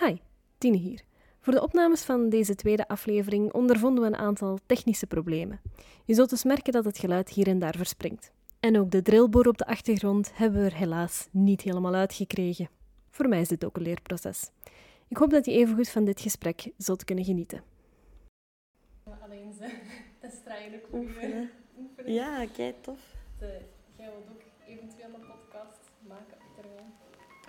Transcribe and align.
Hi, 0.00 0.16
Tine 0.58 0.76
hier. 0.76 1.02
Voor 1.40 1.52
de 1.52 1.62
opnames 1.62 2.02
van 2.02 2.28
deze 2.28 2.54
tweede 2.54 2.88
aflevering 2.88 3.52
ondervonden 3.52 4.02
we 4.02 4.08
een 4.08 4.16
aantal 4.16 4.58
technische 4.66 5.06
problemen. 5.06 5.60
Je 6.04 6.14
zult 6.14 6.30
dus 6.30 6.44
merken 6.44 6.72
dat 6.72 6.84
het 6.84 6.98
geluid 6.98 7.28
hier 7.28 7.46
en 7.46 7.58
daar 7.58 7.76
verspringt. 7.76 8.32
En 8.60 8.78
ook 8.78 8.90
de 8.90 9.02
drillboor 9.02 9.46
op 9.46 9.58
de 9.58 9.66
achtergrond 9.66 10.36
hebben 10.36 10.60
we 10.60 10.66
er 10.66 10.76
helaas 10.76 11.28
niet 11.30 11.60
helemaal 11.60 11.94
uitgekregen. 11.94 12.68
Voor 13.10 13.28
mij 13.28 13.40
is 13.40 13.48
dit 13.48 13.64
ook 13.64 13.76
een 13.76 13.82
leerproces. 13.82 14.50
Ik 15.08 15.16
hoop 15.16 15.30
dat 15.30 15.44
je 15.44 15.52
evengoed 15.52 15.88
van 15.88 16.04
dit 16.04 16.20
gesprek 16.20 16.70
zult 16.76 17.04
kunnen 17.04 17.24
genieten. 17.24 17.62
Alleen 19.22 19.52
ze 19.52 19.78
testen 20.20 20.50
eigenlijk 20.50 20.86
Oefenen. 20.92 21.50
Ja, 22.06 22.46
kijk 22.46 22.82
tof. 22.82 23.00
De, 23.38 23.60
jij 23.96 24.10
wilt 24.10 24.30
ook 24.30 24.42
eventueel 24.66 25.14
een 25.14 25.26
podcast 25.26 25.90
maken 26.08 26.36
achteraan. 26.48 26.92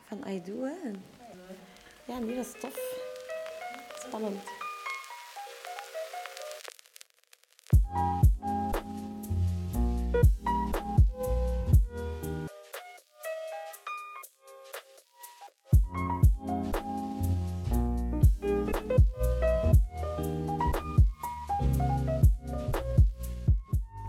Van 0.03 0.27
I 0.27 0.41
do, 0.41 0.63
hè? 0.63 0.91
Ja, 2.07 2.19
nee, 2.19 2.35
dat 2.35 2.45
is 2.45 2.59
tof. 2.59 3.03
Spannend. 4.07 4.43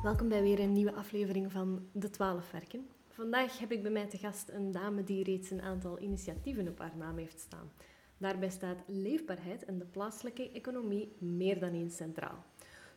Welkom 0.02 0.28
bij 0.28 0.42
weer 0.42 0.60
een 0.60 0.72
nieuwe 0.72 0.92
aflevering 0.92 1.52
van 1.52 1.88
De 1.92 2.10
Twaalf 2.10 2.50
Werken. 2.50 2.95
Vandaag 3.16 3.58
heb 3.58 3.72
ik 3.72 3.82
bij 3.82 3.90
mij 3.90 4.06
te 4.06 4.18
gast 4.18 4.48
een 4.48 4.72
dame 4.72 5.04
die 5.04 5.24
reeds 5.24 5.50
een 5.50 5.62
aantal 5.62 6.00
initiatieven 6.00 6.68
op 6.68 6.78
haar 6.78 6.96
naam 6.96 7.18
heeft 7.18 7.40
staan. 7.40 7.72
Daarbij 8.18 8.50
staat 8.50 8.82
leefbaarheid 8.86 9.64
en 9.64 9.78
de 9.78 9.84
plaatselijke 9.84 10.50
economie 10.50 11.12
meer 11.18 11.60
dan 11.60 11.72
eens 11.72 11.96
centraal. 11.96 12.44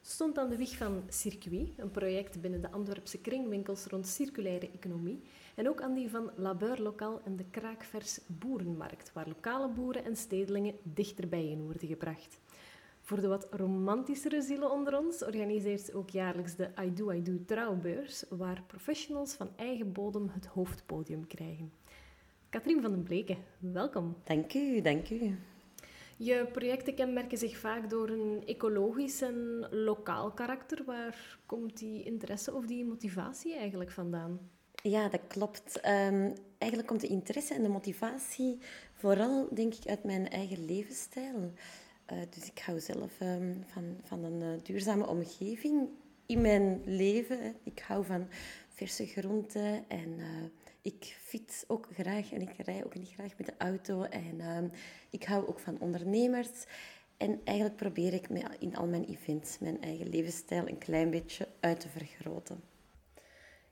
Stond 0.01 0.37
aan 0.37 0.49
de 0.49 0.57
wieg 0.57 0.77
van 0.77 1.03
Circuit, 1.09 1.69
een 1.77 1.91
project 1.91 2.41
binnen 2.41 2.61
de 2.61 2.71
Antwerpse 2.71 3.21
kringwinkels 3.21 3.85
rond 3.85 4.07
circulaire 4.07 4.69
economie, 4.71 5.21
en 5.55 5.69
ook 5.69 5.81
aan 5.81 5.93
die 5.93 6.09
van 6.09 6.31
Labeur 6.35 6.81
Lokaal 6.81 7.21
en 7.25 7.35
de 7.35 7.45
Kraakvers 7.51 8.19
Boerenmarkt, 8.27 9.13
waar 9.13 9.27
lokale 9.27 9.69
boeren 9.69 10.05
en 10.05 10.15
stedelingen 10.15 10.75
dichter 10.83 11.27
bijeen 11.27 11.63
worden 11.63 11.87
gebracht. 11.87 12.39
Voor 13.09 13.21
de 13.21 13.27
wat 13.27 13.47
romantischere 13.51 14.41
zielen 14.41 14.71
onder 14.71 14.97
ons 14.97 15.23
organiseert 15.23 15.81
ze 15.81 15.93
ook 15.93 16.09
jaarlijks 16.09 16.55
de 16.55 16.69
I 16.83 16.93
Do 16.93 17.11
I 17.11 17.23
Do 17.23 17.31
trouwbeurs, 17.45 18.23
waar 18.29 18.63
professionals 18.67 19.33
van 19.33 19.49
eigen 19.55 19.91
bodem 19.91 20.29
het 20.29 20.45
hoofdpodium 20.45 21.27
krijgen. 21.27 21.71
Katrien 22.49 22.81
van 22.81 22.91
den 22.91 23.03
Bleke, 23.03 23.37
welkom. 23.59 24.15
Dank 24.23 24.53
u, 24.53 24.81
dank 24.81 25.09
u. 25.09 25.37
Je 26.17 26.47
projecten 26.51 26.95
kenmerken 26.95 27.37
zich 27.37 27.57
vaak 27.57 27.89
door 27.89 28.09
een 28.09 28.43
ecologisch 28.45 29.21
en 29.21 29.67
lokaal 29.71 30.31
karakter. 30.31 30.83
Waar 30.85 31.39
komt 31.45 31.77
die 31.77 32.03
interesse 32.03 32.53
of 32.53 32.65
die 32.65 32.85
motivatie 32.85 33.55
eigenlijk 33.55 33.91
vandaan? 33.91 34.39
Ja, 34.83 35.09
dat 35.09 35.21
klopt. 35.27 35.79
Ehm, 35.79 36.33
eigenlijk 36.57 36.87
komt 36.89 37.01
de 37.01 37.07
interesse 37.07 37.53
en 37.53 37.63
de 37.63 37.69
motivatie 37.69 38.57
vooral, 38.93 39.47
denk 39.53 39.73
ik, 39.73 39.87
uit 39.87 40.03
mijn 40.03 40.29
eigen 40.29 40.65
levensstijl. 40.65 41.53
Uh, 42.11 42.19
dus 42.29 42.49
ik 42.49 42.59
hou 42.59 42.79
zelf 42.79 43.19
ehm, 43.19 43.53
van, 43.65 43.97
van 44.03 44.23
een 44.23 44.41
uh, 44.41 44.63
duurzame 44.63 45.07
omgeving 45.07 45.89
in 46.25 46.41
mijn 46.41 46.81
leven. 46.85 47.55
Ik 47.63 47.79
hou 47.79 48.05
van 48.05 48.27
verse 48.69 49.05
groenten 49.05 49.83
en 49.87 50.09
uh, 50.17 50.25
ik 50.81 51.17
fiets 51.23 51.63
ook 51.67 51.87
graag 51.93 52.31
en 52.31 52.41
ik 52.41 52.53
rij 52.57 52.85
ook 52.85 52.95
niet 52.95 53.09
graag 53.13 53.37
met 53.37 53.45
de 53.45 53.53
auto. 53.57 54.03
En 54.03 54.39
ehm, 54.39 54.67
ik 55.09 55.23
hou 55.23 55.47
ook 55.47 55.59
van 55.59 55.79
ondernemers. 55.79 56.65
En 57.17 57.41
eigenlijk 57.43 57.77
probeer 57.77 58.13
ik 58.13 58.29
in 58.59 58.75
al 58.75 58.87
mijn 58.87 59.05
events 59.05 59.59
mijn 59.59 59.81
eigen 59.81 60.09
levensstijl 60.09 60.67
een 60.67 60.77
klein 60.77 61.09
beetje 61.09 61.47
uit 61.59 61.79
te 61.79 61.89
vergroten. 61.89 62.63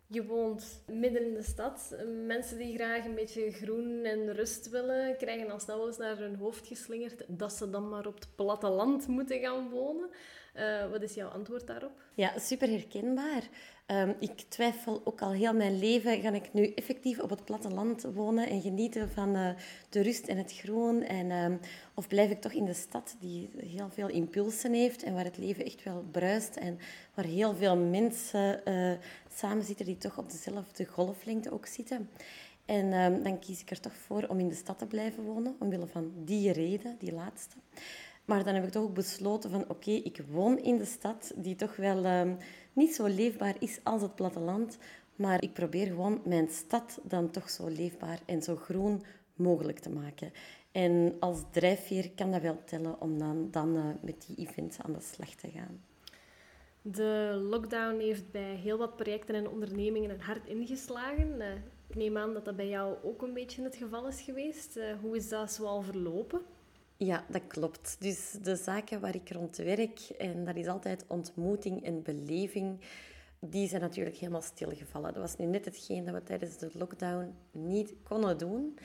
Je 0.10 0.26
woont 0.26 0.84
midden 0.86 1.26
in 1.26 1.34
de 1.34 1.44
stad. 1.44 1.96
Mensen 2.26 2.58
die 2.58 2.76
graag 2.76 3.06
een 3.06 3.16
beetje 3.16 3.52
groen 3.52 4.04
en 4.04 4.34
rust 4.34 4.70
willen, 4.70 5.18
krijgen 5.18 5.52
al 5.52 5.60
snel 5.60 5.88
eens 5.88 5.98
naar 5.98 6.18
hun 6.18 6.36
hoofd 6.36 6.68
geslingerd 6.68 7.24
dat 7.28 7.54
ze 7.54 7.70
dan 7.70 7.90
maar 7.90 8.08
op 8.08 8.16
het 8.16 8.36
platteland 8.36 9.08
moeten 9.08 9.40
gaan 9.40 9.70
wonen. 9.70 10.10
Uh, 10.56 10.90
wat 10.92 11.02
is 11.02 11.14
jouw 11.14 11.30
antwoord 11.30 11.68
daarop? 11.68 12.02
Ja, 12.14 12.40
super 12.40 12.70
herkenbaar. 12.70 13.50
Um, 13.92 14.16
ik 14.20 14.46
twijfel 14.48 15.02
ook 15.04 15.22
al 15.22 15.32
heel 15.32 15.54
mijn 15.54 15.80
leven, 15.80 16.22
ga 16.22 16.32
ik 16.32 16.54
nu 16.54 16.74
effectief 16.74 17.20
op 17.20 17.30
het 17.30 17.46
platteland 17.46 18.04
wonen 18.14 18.48
en 18.48 18.62
genieten 18.62 19.10
van 19.10 19.36
uh, 19.36 19.50
de 19.90 20.02
rust 20.02 20.28
en 20.28 20.38
het 20.38 20.54
groen? 20.54 21.04
En, 21.04 21.32
um, 21.32 21.60
of 21.94 22.08
blijf 22.08 22.32
ik 22.32 22.42
toch 22.42 22.52
in 22.52 22.66
de 22.66 22.74
stad 22.74 23.16
die 23.20 23.50
heel 23.58 23.90
veel 23.90 24.08
impulsen 24.08 24.74
heeft 24.74 25.04
en 25.04 25.14
waar 25.14 25.24
het 25.24 25.38
leven 25.38 25.66
echt 25.66 25.84
wel 25.84 26.06
bruist 26.12 26.56
en 26.56 26.80
waar 27.14 27.26
heel 27.26 27.56
veel 27.56 27.78
mensen 27.78 28.62
uh, 28.66 28.92
samen 29.36 29.66
zitten 29.66 29.86
die 29.86 29.98
toch 29.98 30.18
op 30.18 30.32
dezelfde 30.32 30.86
golflengte 30.86 31.52
ook 31.52 31.66
zitten? 31.66 32.10
En 32.66 32.94
um, 32.94 33.24
dan 33.24 33.40
kies 33.40 33.62
ik 33.62 33.70
er 33.70 33.80
toch 33.80 33.96
voor 33.96 34.26
om 34.28 34.40
in 34.40 34.48
de 34.48 34.56
stad 34.56 34.80
te 34.80 34.88
blijven 34.88 35.24
wonen, 35.24 35.56
omwille 35.60 35.88
van 35.88 36.12
die 36.16 36.52
reden, 36.52 36.96
die 37.00 37.14
laatste. 37.14 37.56
Maar 38.26 38.44
dan 38.44 38.54
heb 38.54 38.64
ik 38.64 38.72
toch 38.72 38.84
ook 38.84 38.94
besloten 38.94 39.50
van 39.50 39.70
oké, 39.70 39.92
ik 39.92 40.22
woon 40.32 40.60
in 40.60 40.78
de 40.78 40.86
stad 40.86 41.32
die 41.36 41.56
toch 41.56 41.76
wel 41.76 42.06
niet 42.78 42.96
zo 42.96 43.06
leefbaar 43.06 43.56
is 43.60 43.80
als 43.84 44.02
het 44.02 44.16
platteland. 44.16 44.78
Maar 45.16 45.44
ik 45.44 45.54
probeer 45.54 45.88
gewoon 45.88 46.22
mijn 46.26 46.50
stad 46.50 47.00
dan 47.04 47.30
toch 47.30 47.50
zo 47.50 47.68
leefbaar 47.68 48.20
en 48.26 48.42
zo 48.42 48.56
groen 48.56 49.04
mogelijk 49.36 49.80
te 49.80 49.90
maken. 49.90 50.32
En 50.72 51.16
als 51.20 51.40
drijfveer 51.52 52.12
kan 52.16 52.32
dat 52.32 52.42
wel 52.42 52.64
tellen 52.66 53.02
om 53.02 53.20
dan, 53.20 53.48
dan 53.52 53.76
uh, 53.76 53.84
met 54.02 54.26
die 54.28 54.48
events 54.48 54.78
aan 54.82 54.94
de 54.94 55.02
slag 55.02 55.30
te 55.30 55.50
gaan. 55.50 55.84
De 56.82 57.40
lockdown 57.50 58.00
heeft 58.00 58.32
bij 58.32 58.56
heel 58.56 58.78
wat 58.78 58.96
projecten 58.96 59.36
en 59.36 59.50
ondernemingen 59.50 60.10
een 60.10 60.22
hard 60.22 60.48
ingeslagen. 60.48 61.36
Uh, 61.38 61.54
ik 61.88 61.96
neem 61.96 62.18
aan 62.18 62.34
dat 62.34 62.46
dat 62.46 62.56
bij 62.56 62.70
jou 62.70 62.96
ook 63.04 63.22
een 63.22 63.34
beetje 63.34 63.64
het 63.64 63.76
geval 63.76 64.08
is 64.08 64.22
geweest. 64.22 64.78
Uh, 64.78 64.84
hoe 65.02 65.16
is 65.16 65.30
dat 65.30 65.52
zoal 65.52 65.82
verlopen? 65.82 66.42
Ja, 66.98 67.26
dat 67.30 67.42
klopt. 67.48 67.96
Dus 68.00 68.32
de 68.42 68.56
zaken 68.56 69.00
waar 69.00 69.16
ik 69.16 69.30
rond 69.32 69.58
werk, 69.58 70.00
en 70.00 70.46
dat 70.46 70.56
is 70.56 70.68
altijd 70.68 71.06
ontmoeting 71.08 71.84
en 71.84 72.04
beleving, 72.04 72.80
die 73.40 73.68
zijn 73.68 73.82
natuurlijk 73.82 74.16
helemaal 74.16 74.42
stilgevallen. 74.42 75.14
Dat 75.14 75.22
was 75.22 75.36
nu 75.36 75.46
net 75.46 75.66
hetgeen 75.66 76.06
dat 76.06 76.14
we 76.14 76.24
tijdens 76.24 76.58
de 76.58 76.70
lockdown 76.74 77.34
niet 77.52 77.94
konden 78.04 78.38
doen. 78.38 78.78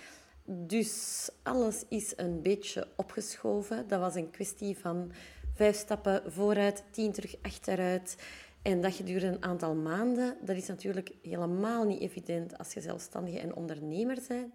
Dus 0.44 1.30
alles 1.42 1.84
is 1.88 2.12
een 2.16 2.42
beetje 2.42 2.88
opgeschoven. 2.96 3.88
Dat 3.88 4.00
was 4.00 4.14
een 4.14 4.30
kwestie 4.30 4.78
van 4.78 5.12
vijf 5.54 5.76
stappen 5.76 6.32
vooruit, 6.32 6.84
tien 6.90 7.12
terug 7.12 7.36
achteruit. 7.42 8.16
En 8.62 8.80
dat 8.80 8.94
gedurende 8.94 9.36
een 9.36 9.42
aantal 9.42 9.74
maanden. 9.74 10.36
Dat 10.44 10.56
is 10.56 10.66
natuurlijk 10.66 11.12
helemaal 11.22 11.84
niet 11.84 12.00
evident 12.00 12.58
als 12.58 12.72
je 12.72 12.80
zelfstandige 12.80 13.38
en 13.38 13.54
ondernemer 13.54 14.18
bent. 14.28 14.54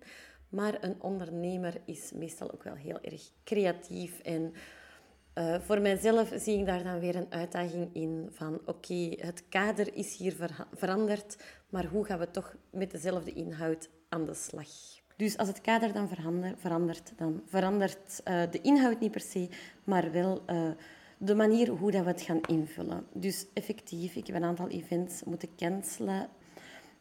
Maar 0.49 0.77
een 0.81 1.01
ondernemer 1.01 1.81
is 1.85 2.11
meestal 2.15 2.51
ook 2.51 2.63
wel 2.63 2.75
heel 2.75 3.01
erg 3.01 3.29
creatief. 3.43 4.19
En 4.19 4.53
uh, 5.37 5.59
voor 5.59 5.81
mijzelf 5.81 6.31
zie 6.35 6.59
ik 6.59 6.65
daar 6.65 6.83
dan 6.83 6.99
weer 6.99 7.15
een 7.15 7.31
uitdaging 7.31 7.89
in 7.93 8.27
van 8.31 8.59
oké, 8.65 9.09
het 9.15 9.43
kader 9.49 9.95
is 9.95 10.17
hier 10.17 10.33
ver 10.33 10.67
veranderd, 10.73 11.37
maar 11.69 11.85
hoe 11.85 12.05
gaan 12.05 12.19
we 12.19 12.31
toch 12.31 12.55
met 12.69 12.91
dezelfde 12.91 13.33
inhoud 13.33 13.89
aan 14.09 14.25
de 14.25 14.33
slag? 14.33 14.67
Dus 15.15 15.37
als 15.37 15.47
het 15.47 15.61
kader 15.61 15.93
dan 15.93 16.09
verandert, 16.57 17.13
dan 17.15 17.41
verandert 17.45 18.21
uh, 18.25 18.41
de 18.51 18.61
inhoud 18.61 18.99
niet 18.99 19.11
per 19.11 19.21
se, 19.21 19.49
maar 19.83 20.11
wel 20.11 20.43
uh, 20.49 20.69
de 21.17 21.35
manier 21.35 21.69
hoe 21.69 21.91
dat 21.91 22.03
we 22.03 22.09
het 22.09 22.21
gaan 22.21 22.41
invullen. 22.41 23.05
Dus 23.13 23.45
effectief, 23.53 24.15
ik 24.15 24.27
heb 24.27 24.35
een 24.35 24.43
aantal 24.43 24.67
events 24.67 25.23
moeten 25.23 25.55
cancelen 25.55 26.29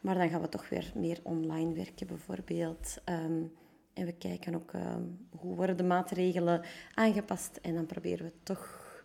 maar 0.06 0.18
dan 0.18 0.28
gaan 0.28 0.40
we 0.40 0.48
toch 0.48 0.68
weer 0.68 0.92
meer 0.94 1.20
online 1.22 1.74
werken, 1.74 2.06
bijvoorbeeld. 2.06 2.96
Um, 3.04 3.52
en 3.92 4.06
we 4.06 4.12
kijken 4.12 4.54
ook 4.54 4.72
um, 4.72 5.28
hoe 5.30 5.54
worden 5.54 5.76
de 5.76 5.82
maatregelen 5.82 6.62
aangepast. 6.94 7.58
En 7.62 7.74
dan 7.74 7.86
proberen 7.86 8.26
we 8.26 8.32
toch 8.42 9.04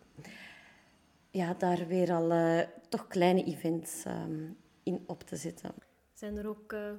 ja, 1.30 1.54
daar 1.54 1.86
weer 1.86 2.12
al 2.12 2.32
uh, 2.32 2.60
toch 2.88 3.06
kleine 3.06 3.44
events 3.44 4.04
um, 4.06 4.56
in 4.82 5.02
op 5.06 5.22
te 5.22 5.36
zetten. 5.36 5.74
Zijn 6.12 6.36
er 6.36 6.48
ook 6.48 6.72
uh, 6.72 6.90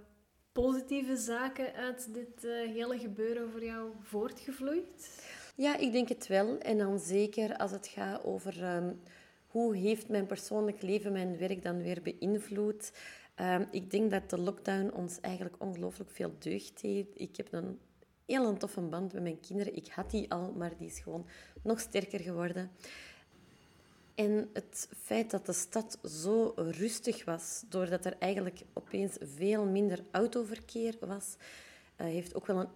positieve 0.52 1.18
zaken 1.18 1.74
uit 1.74 2.14
dit 2.14 2.44
uh, 2.44 2.52
hele 2.52 3.00
gebeuren 3.00 3.52
voor 3.52 3.64
jou 3.64 3.92
voortgevloeid? 4.02 5.24
Ja, 5.56 5.78
ik 5.78 5.92
denk 5.92 6.10
het 6.10 6.28
wel. 6.28 6.58
En 6.58 6.78
dan 6.78 7.00
zeker 7.00 7.58
als 7.58 7.72
het 7.72 7.88
gaat 7.88 8.24
over 8.24 8.76
um, 8.76 9.02
hoe 9.48 9.76
heeft 9.76 10.10
mijn 10.10 10.26
persoonlijk 10.26 10.82
leven 10.82 11.12
mijn 11.12 11.38
werk 11.38 11.64
dan 11.64 11.82
weer 11.82 12.02
beïnvloed. 12.02 12.92
Um, 13.36 13.68
ik 13.72 13.92
denk 13.92 14.12
dat 14.12 14.30
de 14.30 14.38
lockdown 14.38 14.92
ons 14.96 15.20
eigenlijk 15.22 15.56
ongelooflijk 15.60 16.10
veel 16.12 16.36
deugd 16.40 16.82
deed. 16.82 17.08
Ik 17.14 17.38
heb 17.38 17.54
een 17.54 17.80
heel 18.26 18.58
toffe 18.58 18.82
band 18.82 19.14
met 19.14 19.24
mijn 19.24 19.40
kinderen. 19.40 19.76
Ik 19.76 19.88
had 19.88 20.12
die 20.12 20.32
al, 20.32 20.52
maar 20.52 20.78
die 20.78 20.88
is 20.88 21.00
gewoon 21.00 21.26
nog 21.64 21.80
sterker 21.80 22.20
geworden. 22.20 22.72
En 24.16 24.50
het 24.54 24.90
feit 24.98 25.32
dat 25.32 25.46
de 25.46 25.54
stad 25.54 26.00
zo 26.04 26.54
rustig 26.56 27.26
was, 27.26 27.64
doordat 27.70 28.06
er 28.06 28.16
eigenlijk 28.20 28.62
opeens 28.74 29.18
veel 29.20 29.66
minder 29.66 30.00
autoverkeer 30.12 30.96
was, 31.00 31.36
uh, 31.98 32.08
heeft 32.08 32.36
ook 32.36 32.48
wel 32.48 32.60
een 32.60 32.70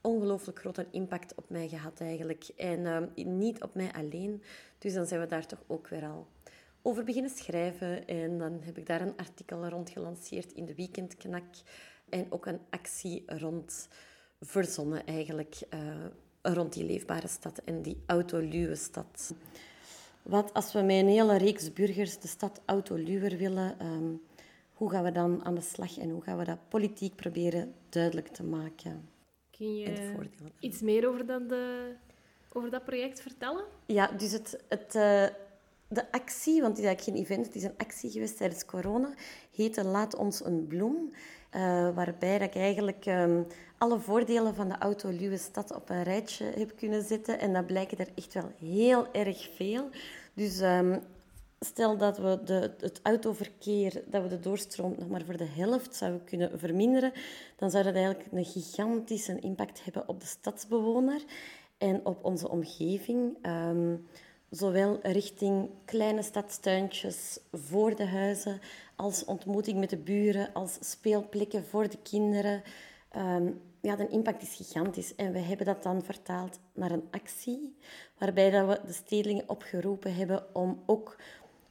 ongelooflijk 0.00 0.58
grote 0.58 0.86
impact 0.90 1.34
op 1.34 1.50
mij 1.50 1.68
gehad 1.68 2.00
eigenlijk. 2.00 2.48
En 2.56 2.86
ehm, 2.86 3.38
niet 3.38 3.62
op 3.62 3.74
mij 3.74 3.92
alleen. 3.92 4.42
Dus 4.78 4.94
dan 4.94 5.06
zijn 5.06 5.20
we 5.20 5.26
daar 5.26 5.46
toch 5.46 5.62
ook 5.66 5.88
weer 5.88 6.04
al 6.04 6.26
over 6.86 7.04
beginnen 7.04 7.30
schrijven. 7.30 8.06
En 8.06 8.38
dan 8.38 8.58
heb 8.62 8.78
ik 8.78 8.86
daar 8.86 9.00
een 9.00 9.16
artikel 9.16 9.68
rond 9.68 9.90
gelanceerd 9.90 10.52
in 10.52 10.64
de 10.64 10.74
Weekendknak. 10.74 11.54
En 12.08 12.26
ook 12.28 12.46
een 12.46 12.60
actie 12.70 13.22
rond 13.26 13.88
verzonnen 14.40 15.06
eigenlijk. 15.06 15.56
Uh, 15.74 16.04
rond 16.42 16.72
die 16.72 16.84
leefbare 16.84 17.28
stad 17.28 17.58
en 17.64 17.82
die 17.82 18.02
autoluwe 18.06 18.74
stad. 18.74 19.34
Wat 20.22 20.54
als 20.54 20.72
we 20.72 20.80
met 20.80 20.96
een 20.96 21.08
hele 21.08 21.36
reeks 21.36 21.72
burgers 21.72 22.18
de 22.18 22.28
stad 22.28 22.60
autoluwer 22.64 23.36
willen... 23.36 23.86
Um, 23.86 24.22
hoe 24.72 24.90
gaan 24.90 25.04
we 25.04 25.12
dan 25.12 25.44
aan 25.44 25.54
de 25.54 25.60
slag 25.60 25.98
en 25.98 26.10
hoe 26.10 26.22
gaan 26.22 26.38
we 26.38 26.44
dat 26.44 26.68
politiek 26.68 27.16
proberen 27.16 27.74
duidelijk 27.88 28.28
te 28.28 28.44
maken? 28.44 29.08
Kun 29.50 29.76
je 29.76 30.12
iets 30.60 30.80
meer 30.80 31.08
over 31.08 31.26
dat, 31.26 31.48
de, 31.48 31.92
over 32.52 32.70
dat 32.70 32.84
project 32.84 33.20
vertellen? 33.20 33.64
Ja, 33.86 34.06
dus 34.06 34.32
het, 34.32 34.64
het, 34.68 34.94
uh, 34.94 35.26
de 35.96 36.12
actie, 36.12 36.60
want 36.60 36.76
het 36.76 36.78
is 36.78 36.84
eigenlijk 36.84 37.18
geen 37.18 37.26
event, 37.26 37.46
het 37.46 37.54
is 37.54 37.62
een 37.62 37.76
actie 37.76 38.10
geweest 38.10 38.36
tijdens 38.36 38.64
corona, 38.64 39.14
heette 39.54 39.84
Laat 39.84 40.16
ons 40.16 40.44
een 40.44 40.66
bloem. 40.66 41.12
Uh, 41.56 41.94
waarbij 41.94 42.38
dat 42.38 42.48
ik 42.48 42.54
eigenlijk 42.54 43.06
um, 43.06 43.46
alle 43.78 43.98
voordelen 43.98 44.54
van 44.54 44.68
de 44.68 44.78
autoluwe 44.78 45.36
stad 45.36 45.74
op 45.74 45.90
een 45.90 46.02
rijtje 46.02 46.44
heb 46.44 46.76
kunnen 46.76 47.02
zetten. 47.02 47.38
En 47.38 47.52
dat 47.52 47.66
blijken 47.66 47.98
er 47.98 48.08
echt 48.14 48.34
wel 48.34 48.52
heel 48.58 49.12
erg 49.12 49.48
veel. 49.54 49.88
Dus 50.34 50.60
um, 50.60 51.00
stel 51.60 51.96
dat 51.96 52.18
we 52.18 52.40
de, 52.44 52.74
het 52.80 53.00
autoverkeer, 53.02 54.02
dat 54.06 54.22
we 54.22 54.28
de 54.28 54.40
doorstroom 54.40 54.94
nog 54.98 55.08
maar 55.08 55.24
voor 55.24 55.36
de 55.36 55.48
helft 55.48 55.94
zouden 55.94 56.24
kunnen 56.24 56.58
verminderen, 56.58 57.12
dan 57.56 57.70
zou 57.70 57.84
dat 57.84 57.94
eigenlijk 57.94 58.26
een 58.32 58.44
gigantische 58.44 59.38
impact 59.38 59.84
hebben 59.84 60.08
op 60.08 60.20
de 60.20 60.26
stadsbewoner 60.26 61.22
en 61.78 62.00
op 62.04 62.24
onze 62.24 62.48
omgeving. 62.48 63.46
Um, 63.46 64.06
zowel 64.56 64.98
richting 65.02 65.70
kleine 65.84 66.22
stadstuintjes 66.22 67.38
voor 67.52 67.96
de 67.96 68.06
huizen, 68.06 68.60
als 68.96 69.24
ontmoeting 69.24 69.78
met 69.78 69.90
de 69.90 69.96
buren, 69.96 70.52
als 70.52 70.78
speelplekken 70.80 71.64
voor 71.64 71.88
de 71.88 71.98
kinderen. 72.02 72.62
Um, 73.16 73.60
ja, 73.80 73.96
de 73.96 74.08
impact 74.08 74.42
is 74.42 74.54
gigantisch. 74.54 75.14
En 75.14 75.32
we 75.32 75.38
hebben 75.38 75.66
dat 75.66 75.82
dan 75.82 76.02
vertaald 76.02 76.58
naar 76.74 76.90
een 76.90 77.08
actie, 77.10 77.76
waarbij 78.18 78.50
dat 78.50 78.66
we 78.66 78.86
de 78.86 78.92
stedelingen 78.92 79.48
opgeroepen 79.48 80.14
hebben 80.14 80.54
om 80.54 80.82
ook 80.86 81.16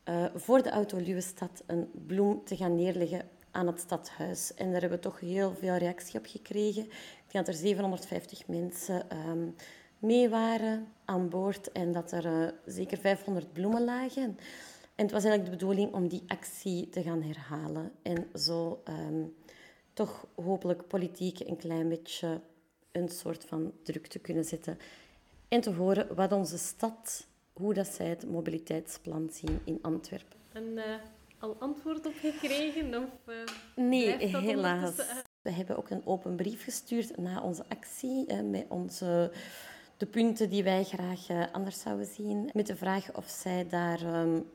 uh, 0.10 0.26
voor 0.36 0.62
de 0.62 0.70
Autoluwe 0.70 1.22
stad 1.22 1.64
een 1.66 1.90
bloem 2.08 2.42
te 2.44 2.56
gaan 2.56 2.76
neerleggen 2.76 3.30
aan 3.52 3.68
het 3.68 3.80
stadhuis. 3.80 4.54
En 4.54 4.72
daar 4.72 4.82
hebben 4.82 5.00
we 5.00 5.10
toch 5.10 5.20
heel 5.20 5.56
veel 5.60 5.76
reactie 5.76 6.20
op 6.20 6.26
gekregen. 6.26 6.84
Ik 6.84 7.32
denk 7.32 7.46
dat 7.46 7.56
er 7.56 7.62
750 7.62 8.48
mensen 8.48 9.06
um, 9.30 9.56
mee 10.06 10.30
waren 10.30 10.88
aan 11.06 11.30
boord 11.30 11.72
en 11.72 11.92
dat 11.92 12.12
er 12.12 12.26
uh, 12.26 12.48
zeker 12.66 12.98
500 12.98 13.54
bloemen 13.54 13.84
lagen. 13.84 14.38
En 14.96 15.04
het 15.04 15.12
was 15.12 15.24
eigenlijk 15.24 15.46
de 15.46 15.66
bedoeling 15.66 15.94
om 15.94 16.08
die 16.08 16.24
actie 16.28 16.90
te 16.90 17.02
gaan 17.02 17.22
herhalen 17.22 17.92
en 18.02 18.28
zo 18.34 18.82
um, 18.90 19.36
toch 19.94 20.28
hopelijk 20.36 20.88
politiek 20.88 21.40
een 21.40 21.58
klein 21.58 21.90
beetje 21.90 22.42
een 22.92 23.10
soort 23.10 23.46
van 23.46 23.74
druk 23.84 24.08
te 24.08 24.20
kunnen 24.20 24.44
zetten. 24.44 24.78
En 25.48 25.62
te 25.62 25.72
horen 25.72 26.16
wat 26.16 26.32
onze 26.32 26.58
stad 26.58 27.28
hoe 27.54 27.74
dat 27.74 27.88
zij 27.88 28.08
het 28.08 28.30
mobiliteitsplan 28.30 29.30
zien 29.32 29.60
in 29.64 29.80
Antwerpen. 29.82 30.38
En 30.52 30.64
uh, 30.64 30.84
al 31.40 31.56
antwoord 31.60 32.06
op 32.06 32.14
gekregen? 32.16 32.96
Of, 32.96 33.10
uh, 33.28 33.36
nee, 33.76 34.28
helaas. 34.28 34.96
We 35.42 35.52
hebben 35.52 35.78
ook 35.78 35.90
een 35.90 36.06
open 36.06 36.36
brief 36.36 36.64
gestuurd 36.64 37.18
na 37.18 37.42
onze 37.42 37.64
actie 37.70 38.44
met 38.44 38.66
onze, 38.70 39.32
de 39.98 40.06
punten 40.06 40.50
die 40.50 40.64
wij 40.64 40.84
graag 40.84 41.52
anders 41.52 41.82
zouden 41.82 42.06
zien. 42.06 42.50
Met 42.54 42.68
de 42.68 42.76
vraag 42.76 43.16
of 43.16 43.28
zij 43.28 43.68
daar 43.68 44.22
um, 44.22 44.46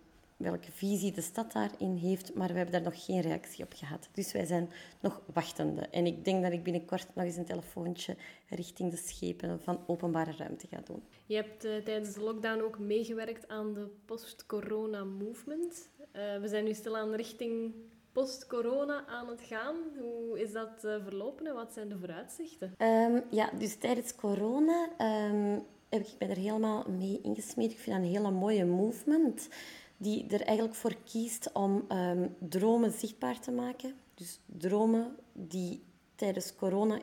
welke 0.40 0.72
visie 0.72 1.12
de 1.12 1.20
stad 1.20 1.52
daarin 1.52 1.96
heeft, 1.96 2.34
maar 2.34 2.48
we 2.48 2.54
hebben 2.54 2.72
daar 2.72 2.92
nog 2.92 3.04
geen 3.04 3.20
reactie 3.20 3.64
op 3.64 3.72
gehad. 3.72 4.08
Dus 4.12 4.32
wij 4.32 4.44
zijn 4.44 4.70
nog 5.00 5.20
wachtende. 5.32 5.80
En 5.80 6.06
ik 6.06 6.24
denk 6.24 6.42
dat 6.42 6.52
ik 6.52 6.62
binnenkort 6.62 7.06
nog 7.14 7.24
eens 7.24 7.36
een 7.36 7.44
telefoontje 7.44 8.16
richting 8.48 8.90
de 8.90 8.96
schepen 8.96 9.60
van 9.60 9.80
openbare 9.86 10.32
ruimte 10.36 10.66
ga 10.66 10.80
doen. 10.84 11.02
Je 11.26 11.34
hebt 11.34 11.64
uh, 11.64 11.76
tijdens 11.76 12.14
de 12.14 12.20
lockdown 12.20 12.60
ook 12.60 12.78
meegewerkt 12.78 13.48
aan 13.48 13.74
de 13.74 13.88
post-corona 14.04 15.04
movement. 15.04 15.88
Uh, 15.98 16.40
we 16.40 16.48
zijn 16.48 16.64
nu 16.64 16.74
stilaan 16.74 17.14
richting 17.14 17.74
post-corona 18.12 19.06
aan 19.06 19.28
het 19.28 19.40
gaan. 19.40 19.76
Hoe 19.98 20.40
is 20.40 20.52
dat 20.52 20.84
uh, 20.84 20.94
verlopen 21.02 21.46
en 21.46 21.54
wat 21.54 21.72
zijn 21.72 21.88
de 21.88 21.98
vooruitzichten? 21.98 22.74
Um, 22.78 23.22
ja, 23.30 23.50
dus 23.58 23.76
tijdens 23.76 24.14
corona 24.14 24.88
um, 24.98 25.62
heb 25.88 26.00
ik 26.00 26.14
me 26.18 26.26
er 26.26 26.36
helemaal 26.36 26.84
mee 26.98 27.20
ingesmeed. 27.22 27.70
Ik 27.70 27.78
vind 27.78 27.96
dat 27.96 28.04
een 28.04 28.12
hele 28.12 28.30
mooie 28.30 28.64
movement 28.64 29.48
die 29.96 30.26
er 30.28 30.42
eigenlijk 30.42 30.76
voor 30.76 30.96
kiest 31.04 31.52
om 31.52 31.84
um, 31.92 32.36
dromen 32.38 32.92
zichtbaar 32.92 33.40
te 33.40 33.50
maken. 33.50 33.94
Dus 34.14 34.40
dromen 34.46 35.16
die 35.32 35.82
tijdens 36.14 36.54
corona 36.54 36.98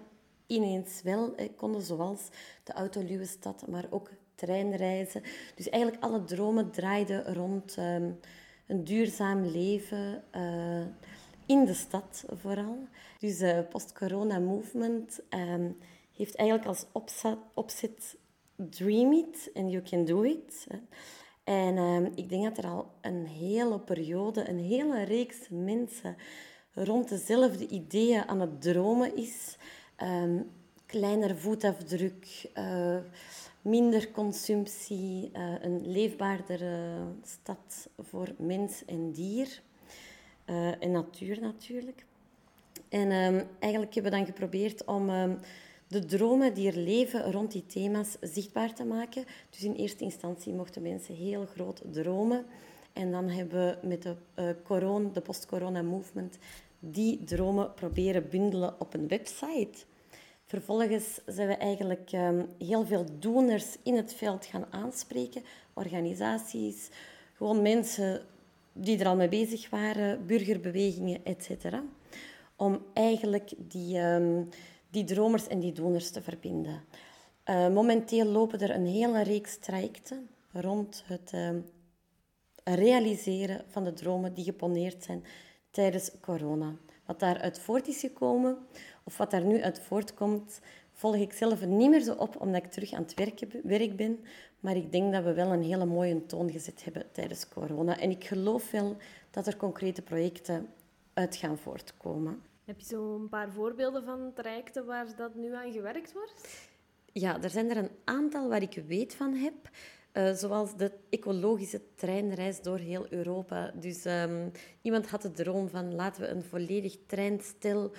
ineens 0.48 1.02
wel 1.02 1.36
eh, 1.36 1.50
konden, 1.56 1.82
zoals 1.82 2.30
de 2.64 2.74
autoluwe 2.74 3.26
stad, 3.26 3.68
maar 3.68 3.86
ook 3.90 4.10
treinreizen. 4.36 5.22
Dus 5.56 5.70
eigenlijk 5.70 6.04
alle 6.04 6.24
dromen 6.24 6.72
draaiden 6.72 7.34
rond 7.34 7.78
een 8.68 8.84
duurzaam 8.84 9.46
leven 9.46 10.24
uh, 10.36 10.86
in 11.46 11.66
de 11.66 11.74
stad 11.74 12.26
vooral. 12.42 12.88
Dus 13.20 13.38
de 13.38 13.54
uh, 13.54 13.70
post-corona 13.70 14.40
movement 14.40 15.20
um, 15.30 15.78
heeft 16.16 16.36
eigenlijk 16.36 16.68
als 16.68 16.86
opzet, 16.92 17.38
opzet 17.54 18.18
Dream 18.56 19.14
It 19.14 19.52
and 19.54 19.72
You 19.72 19.84
Can 19.84 20.06
Do 20.06 20.22
It. 20.22 20.68
En 21.44 21.76
uh, 21.76 22.06
ik 22.16 22.30
denk 22.30 22.44
dat 22.44 22.58
er 22.58 22.70
al 22.70 22.92
een 23.02 23.26
hele 23.26 23.80
periode, 23.80 24.50
een 24.50 24.60
hele 24.60 25.04
reeks 25.04 25.38
mensen 25.50 26.16
rond 26.74 27.10
dezelfde 27.10 27.68
ideeën 27.68 28.28
aan 28.28 28.40
het 28.40 28.62
dromen 28.62 29.16
is. 29.16 29.58
Um, 30.04 30.50
kleiner 30.86 31.38
voetafdruk, 31.38 32.50
uh, 32.58 32.98
minder 33.68 34.12
consumptie, 34.12 35.32
uh, 35.34 35.54
een 35.62 35.92
leefbaardere 35.92 37.06
stad 37.24 37.90
voor 37.98 38.28
mens 38.38 38.86
en 38.86 39.12
dier. 39.12 39.62
Uh, 40.46 40.84
en 40.84 40.92
natuur 40.92 41.42
natuurlijk. 41.42 42.06
En 42.90 43.12
um, 43.12 43.48
eigenlijk 43.60 43.94
hebben 43.94 44.12
we 44.12 44.18
dan 44.18 44.26
geprobeerd 44.26 44.86
om 44.86 45.10
um, 45.10 45.40
de 45.88 46.06
dromen 46.06 46.54
die 46.54 46.68
er 46.68 46.78
leven 46.78 47.32
rond 47.32 47.52
die 47.52 47.66
thema's 47.66 48.18
zichtbaar 48.22 48.74
te 48.74 48.86
maken. 48.86 49.26
Dus 49.50 49.64
in 49.64 49.74
eerste 49.74 50.04
instantie 50.04 50.54
mochten 50.54 50.82
mensen 50.82 51.16
heel 51.16 51.46
groot 51.46 51.82
dromen. 51.92 52.46
En 52.94 53.12
dan 53.12 53.30
hebben 53.30 53.60
we 53.60 53.88
met 53.88 54.02
de, 54.02 54.16
uh, 54.36 54.50
corona, 54.64 55.10
de 55.10 55.22
post-corona 55.22 55.82
movement 55.82 56.38
die 56.80 57.24
dromen 57.24 57.74
proberen 57.74 58.30
bundelen 58.30 58.76
op 58.80 58.94
een 58.94 59.08
website. 59.08 59.86
Vervolgens 60.48 61.20
zijn 61.26 61.48
we 61.48 61.54
eigenlijk 61.54 62.12
um, 62.12 62.50
heel 62.58 62.86
veel 62.86 63.06
doeners 63.20 63.78
in 63.84 63.96
het 63.96 64.14
veld 64.14 64.46
gaan 64.46 64.66
aanspreken. 64.70 65.44
Organisaties, 65.74 66.90
gewoon 67.34 67.62
mensen 67.62 68.22
die 68.74 69.00
er 69.00 69.08
al 69.08 69.16
mee 69.16 69.30
bezig 69.30 69.70
waren, 69.70 70.26
burgerbewegingen, 70.26 71.26
etc. 71.26 71.66
Om 72.56 72.82
eigenlijk 72.94 73.52
die... 73.58 74.00
Um, 74.00 74.50
die 74.90 75.04
dromers 75.04 75.48
en 75.48 75.60
die 75.60 75.72
doners 75.72 76.10
te 76.12 76.22
verbinden. 76.22 76.84
Uh, 77.46 77.68
momenteel 77.68 78.26
lopen 78.26 78.60
er 78.60 78.76
een 78.76 78.86
hele 78.86 79.24
reeks 79.24 79.58
trajecten 79.58 80.30
rond 80.52 81.04
het 81.06 81.32
uh, 81.34 81.50
realiseren 82.64 83.66
van 83.68 83.84
de 83.84 83.94
dromen 83.94 84.34
die 84.34 84.44
geponeerd 84.44 85.04
zijn 85.04 85.24
tijdens 85.72 86.12
corona. 86.22 86.76
Wat 87.08 87.20
daaruit 87.20 87.60
voort 87.60 87.88
is 87.88 88.00
gekomen, 88.00 88.58
of 89.04 89.18
wat 89.18 89.32
daar 89.32 89.44
nu 89.44 89.62
uit 89.62 89.80
voortkomt, 89.80 90.60
volg 90.92 91.16
ik 91.16 91.34
zelf 91.34 91.66
niet 91.66 91.90
meer 91.90 92.02
zo 92.02 92.14
op, 92.14 92.42
omdat 92.42 92.64
ik 92.64 92.72
terug 92.72 92.94
aan 92.94 93.02
het 93.02 93.14
werken, 93.14 93.50
werk 93.64 93.96
ben. 93.96 94.20
Maar 94.60 94.76
ik 94.76 94.92
denk 94.92 95.14
dat 95.14 95.24
we 95.24 95.34
wel 95.34 95.52
een 95.52 95.64
hele 95.64 95.86
mooie 95.86 96.26
toon 96.26 96.52
gezet 96.52 96.84
hebben 96.84 97.12
tijdens 97.12 97.50
corona. 97.50 98.00
En 98.00 98.10
ik 98.10 98.24
geloof 98.24 98.72
wel 98.72 98.96
dat 99.32 99.48
er 99.48 99.58
concrete 99.58 100.02
projecten 100.02 100.70
uit 101.14 101.36
gaan 101.36 101.58
voortkomen. 101.58 102.42
Heb 102.66 102.80
je 102.80 102.86
zo 102.86 103.16
een 103.16 103.30
paar 103.30 103.52
voorbeelden 103.52 104.04
van 104.04 104.32
trajecten 104.34 104.86
waar 104.86 105.16
dat 105.16 105.36
nu 105.36 105.54
aan 105.54 105.72
gewerkt 105.72 106.14
wordt? 106.14 106.70
Ja, 107.12 107.42
er 107.42 107.50
zijn 107.50 107.70
er 107.70 107.78
een 107.78 107.92
aantal 108.04 108.50
waar 108.50 108.62
ik 108.62 108.84
weet 108.88 109.16
van 109.16 109.34
heb. 109.34 109.70
Uh, 110.18 110.34
zoals 110.34 110.76
de 110.78 110.92
ecologische 111.10 111.82
treinreis 111.96 112.62
door 112.62 112.78
heel 112.78 113.06
Europa. 113.10 113.72
Dus 113.76 114.06
um, 114.06 114.52
iemand 114.82 115.08
had 115.08 115.22
de 115.22 115.32
droom 115.32 115.70
van 115.70 115.96
laten 115.96 116.22
we 116.22 116.28
een 116.28 116.44
volledig 116.44 116.98
treinstel 117.06 117.92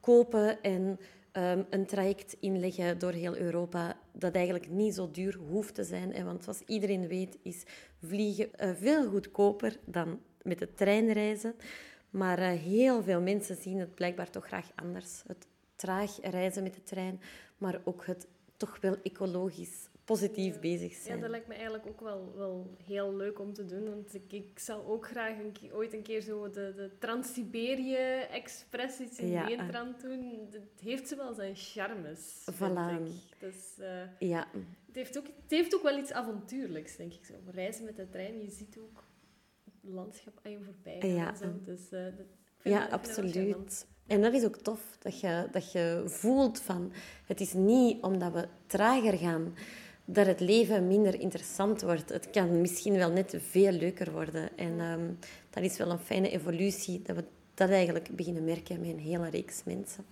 kopen 0.00 0.62
en 0.62 0.98
um, 1.32 1.66
een 1.70 1.86
traject 1.86 2.36
inleggen 2.40 2.98
door 2.98 3.12
heel 3.12 3.36
Europa 3.36 3.96
dat 4.12 4.34
eigenlijk 4.34 4.70
niet 4.70 4.94
zo 4.94 5.10
duur 5.10 5.38
hoeft 5.48 5.74
te 5.74 5.84
zijn. 5.84 6.12
En 6.12 6.24
want 6.24 6.42
zoals 6.42 6.62
iedereen 6.66 7.08
weet 7.08 7.38
is 7.42 7.62
vliegen 8.02 8.48
uh, 8.60 8.70
veel 8.74 9.08
goedkoper 9.08 9.78
dan 9.84 10.20
met 10.42 10.58
de 10.58 10.74
trein 10.74 11.12
reizen. 11.12 11.54
Maar 12.10 12.38
uh, 12.38 12.60
heel 12.60 13.02
veel 13.02 13.20
mensen 13.20 13.56
zien 13.56 13.78
het 13.78 13.94
blijkbaar 13.94 14.30
toch 14.30 14.46
graag 14.46 14.70
anders. 14.74 15.22
Het 15.26 15.46
traag 15.74 16.18
reizen 16.22 16.62
met 16.62 16.74
de 16.74 16.82
trein, 16.82 17.20
maar 17.58 17.80
ook 17.84 18.06
het 18.06 18.26
toch 18.56 18.78
wel 18.80 18.96
ecologisch 19.02 19.88
positief 20.04 20.60
bezig 20.60 20.92
zijn. 20.94 21.14
Ja, 21.16 21.20
dat 21.22 21.30
lijkt 21.30 21.48
me 21.48 21.54
eigenlijk 21.54 21.86
ook 21.86 22.00
wel, 22.00 22.32
wel 22.36 22.76
heel 22.84 23.16
leuk 23.16 23.40
om 23.40 23.52
te 23.52 23.64
doen. 23.64 23.84
Want 23.84 24.14
ik, 24.14 24.32
ik 24.32 24.58
zou 24.58 24.86
ook 24.86 25.06
graag 25.06 25.38
een 25.38 25.72
ooit 25.72 25.92
een 25.92 26.02
keer 26.02 26.20
zo 26.20 26.50
de, 26.50 26.72
de 26.76 26.90
Trans-Siberië-express 26.98 29.00
iets 29.00 29.18
in 29.18 29.28
Ja. 29.28 29.48
Nederland 29.48 30.00
doen. 30.00 30.48
Het 30.50 30.80
heeft 30.80 31.08
ze 31.08 31.16
wel 31.16 31.34
zijn 31.34 31.56
charmes, 31.56 32.46
Voilà. 32.52 33.02
Dus, 33.38 33.78
eh, 33.78 34.28
Ja, 34.28 34.46
het, 34.86 34.94
heeft 34.96 35.18
ook, 35.18 35.26
het 35.26 35.50
heeft 35.50 35.74
ook 35.74 35.82
wel 35.82 35.98
iets 35.98 36.12
avontuurlijks, 36.12 36.96
denk 36.96 37.12
ik. 37.12 37.24
Zo. 37.24 37.34
Reizen 37.50 37.84
met 37.84 37.96
de 37.96 38.08
trein, 38.08 38.40
je 38.42 38.50
ziet 38.50 38.78
ook 38.78 39.04
het 39.64 39.74
landschap 39.92 40.40
aan 40.42 40.52
je 40.52 40.58
voorbij 40.64 41.00
gaan. 41.00 41.10
Ja. 41.10 41.34
zo. 41.34 41.46
Dus, 41.64 41.90
eh, 41.92 42.04
dat, 42.04 42.26
ja 42.62 42.80
dat- 42.80 42.90
absoluut. 42.90 43.86
En 44.06 44.22
dat 44.22 44.32
is 44.34 44.44
ook 44.44 44.56
tof, 44.56 44.96
dat 44.98 45.20
je, 45.20 45.48
dat 45.52 45.72
je 45.72 46.02
voelt 46.06 46.60
van... 46.60 46.92
Het 47.26 47.40
is 47.40 47.52
niet 47.52 48.02
omdat 48.02 48.32
we 48.32 48.48
trager 48.66 49.18
gaan 49.18 49.54
dat 50.04 50.26
het 50.26 50.40
leven 50.40 50.86
minder 50.86 51.20
interessant 51.20 51.82
wordt. 51.82 52.08
Het 52.08 52.30
kan 52.30 52.60
misschien 52.60 52.96
wel 52.96 53.10
net 53.10 53.36
veel 53.50 53.72
leuker 53.72 54.12
worden. 54.12 54.48
En 54.56 54.80
ehm, 54.80 55.10
dat 55.50 55.62
is 55.62 55.76
wel 55.76 55.90
een 55.90 55.98
fijne 55.98 56.30
evolutie, 56.30 57.02
dat 57.02 57.16
we 57.16 57.24
dat 57.54 57.70
eigenlijk 57.70 58.08
beginnen 58.16 58.44
merken 58.44 58.80
met 58.80 58.88
een 58.88 58.98
hele 58.98 59.30
reeks 59.30 59.62
mensen. 59.64 60.04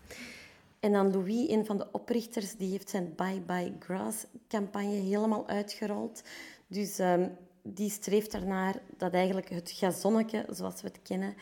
En 0.80 0.92
dan 0.92 1.12
Louis, 1.12 1.48
een 1.48 1.66
van 1.66 1.78
de 1.78 1.86
oprichters, 1.92 2.56
die 2.56 2.70
heeft 2.70 2.90
zijn 2.90 3.12
Bye 3.16 3.40
Bye 3.46 3.72
Grass 3.78 4.24
campagne 4.48 4.94
helemaal 4.94 5.48
uitgerold. 5.48 6.22
Dus 6.66 6.98
ehm, 6.98 7.28
die 7.62 7.90
streeft 7.90 8.34
ernaar 8.34 8.74
dat 8.96 9.12
eigenlijk 9.12 9.48
het 9.48 9.70
gazonnetje, 9.70 10.46
zoals 10.50 10.82
we 10.82 10.88
het 10.88 11.02
kennen, 11.02 11.34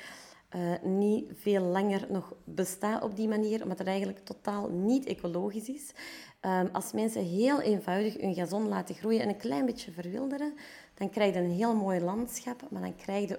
eh, 0.50 0.83
niet 0.83 1.30
veel 1.35 1.62
langer 1.62 2.07
nog 2.09 2.35
bestaat 2.45 3.02
op 3.02 3.16
die 3.16 3.28
manier, 3.28 3.62
omdat 3.62 3.78
het 3.78 3.87
eigenlijk 3.87 4.19
totaal 4.25 4.69
niet 4.69 5.07
ecologisch 5.07 5.69
is. 5.69 5.92
Ehm, 6.40 6.66
als 6.73 6.92
mensen 6.92 7.25
heel 7.25 7.61
eenvoudig 7.61 8.21
hun 8.21 8.35
gazon 8.35 8.69
laten 8.69 8.95
groeien 8.95 9.21
en 9.21 9.28
een 9.28 9.37
klein 9.37 9.66
beetje 9.66 9.92
verwilderen, 9.92 10.54
dan 10.95 11.11
krijg 11.11 11.35
je 11.35 11.40
een 11.40 11.50
heel 11.50 11.75
mooi 11.75 12.00
landschap, 12.00 12.62
maar 12.71 12.83
dan 12.83 12.97
krijg 12.97 13.28
je 13.28 13.38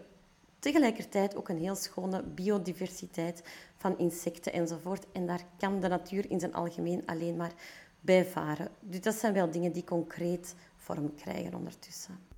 tegelijkertijd 0.60 1.36
ook 1.36 1.50
een 1.50 1.58
heel 1.58 1.76
schone 1.76 2.24
biodiversiteit 2.24 3.44
van 3.78 3.98
insecten 3.98 4.54
enzovoort. 4.54 5.06
En 5.12 5.26
daar 5.26 5.44
kan 5.58 5.80
de 5.80 5.88
natuur 5.88 6.30
in 6.30 6.40
zijn 6.40 6.54
algemeen 6.54 7.04
alleen 7.06 7.36
maar 7.36 7.54
bij 8.00 8.26
varen. 8.26 8.70
Dus 8.80 9.02
dat 9.02 9.16
zijn 9.16 9.34
wel 9.34 9.52
dingen 9.52 9.72
die 9.72 9.84
concreet 9.84 10.56
vorm 10.76 11.16
krijgen 11.16 11.54
ondertussen. 11.54 12.31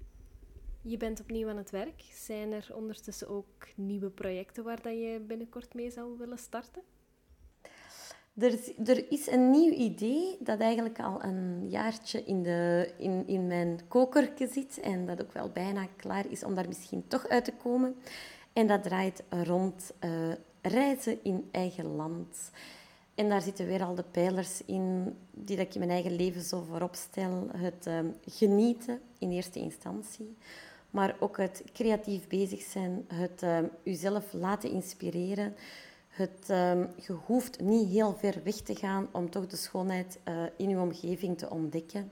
Je 0.85 0.97
bent 0.97 1.19
opnieuw 1.19 1.49
aan 1.49 1.57
het 1.57 1.69
werk. 1.69 2.01
Zijn 2.11 2.51
er 2.51 2.67
ondertussen 2.75 3.27
ook 3.29 3.67
nieuwe 3.75 4.09
projecten 4.09 4.63
waar 4.63 4.81
dat 4.81 4.93
je 4.93 5.23
binnenkort 5.27 5.73
mee 5.73 5.91
zou 5.91 6.17
willen 6.17 6.37
starten? 6.37 6.81
Er, 8.37 8.51
is- 8.53 8.87
er 8.87 9.11
is 9.11 9.27
een 9.27 9.49
nieuw 9.51 9.71
idee 9.71 10.37
dat 10.39 10.59
eigenlijk 10.59 10.99
al 10.99 11.23
een 11.23 11.69
jaartje 11.69 12.23
in, 12.23 12.43
de, 12.43 12.91
in, 12.97 13.27
in 13.27 13.47
mijn 13.47 13.79
kokertje 13.87 14.47
zit 14.47 14.79
en 14.79 15.05
dat 15.05 15.21
ook 15.21 15.31
wel 15.33 15.49
bijna 15.49 15.87
klaar 15.95 16.31
is 16.31 16.43
om 16.43 16.55
daar 16.55 16.67
misschien 16.67 17.07
toch 17.07 17.27
uit 17.27 17.45
te 17.45 17.53
komen. 17.53 17.95
En 18.53 18.67
dat 18.67 18.83
draait 18.83 19.23
rond 19.29 19.91
eh, 19.99 20.31
reizen 20.61 21.23
in 21.23 21.47
eigen 21.51 21.85
land. 21.95 22.51
En 23.15 23.29
daar 23.29 23.41
zitten 23.41 23.65
weer 23.65 23.83
al 23.83 23.95
de 23.95 24.03
pijlers 24.11 24.65
in 24.65 25.15
die 25.31 25.55
dat 25.57 25.65
ik 25.65 25.73
in 25.73 25.79
mijn 25.79 25.91
eigen 25.91 26.15
leven 26.15 26.41
zo 26.41 26.61
voorop 26.61 26.95
stel. 26.95 27.47
Het 27.57 27.87
ehm, 27.87 28.07
genieten 28.25 29.01
in 29.19 29.31
eerste 29.31 29.59
instantie, 29.59 30.37
maar 30.93 31.15
ook 31.19 31.37
het 31.37 31.63
creatief 31.73 32.27
bezig 32.27 32.61
zijn, 32.61 33.05
het 33.13 33.43
ehm, 33.43 33.65
uzelf 33.83 34.33
laten 34.33 34.71
inspireren. 34.71 35.55
Het, 36.07 36.45
ehm, 36.47 36.85
je 36.95 37.13
hoeft 37.13 37.61
niet 37.61 37.89
heel 37.89 38.15
ver 38.15 38.41
weg 38.43 38.55
te 38.55 38.75
gaan 38.75 39.07
om 39.11 39.29
toch 39.29 39.47
de 39.47 39.55
schoonheid 39.55 40.19
eh, 40.23 40.43
in 40.57 40.69
je 40.69 40.79
omgeving 40.79 41.37
te 41.37 41.49
ontdekken. 41.49 42.11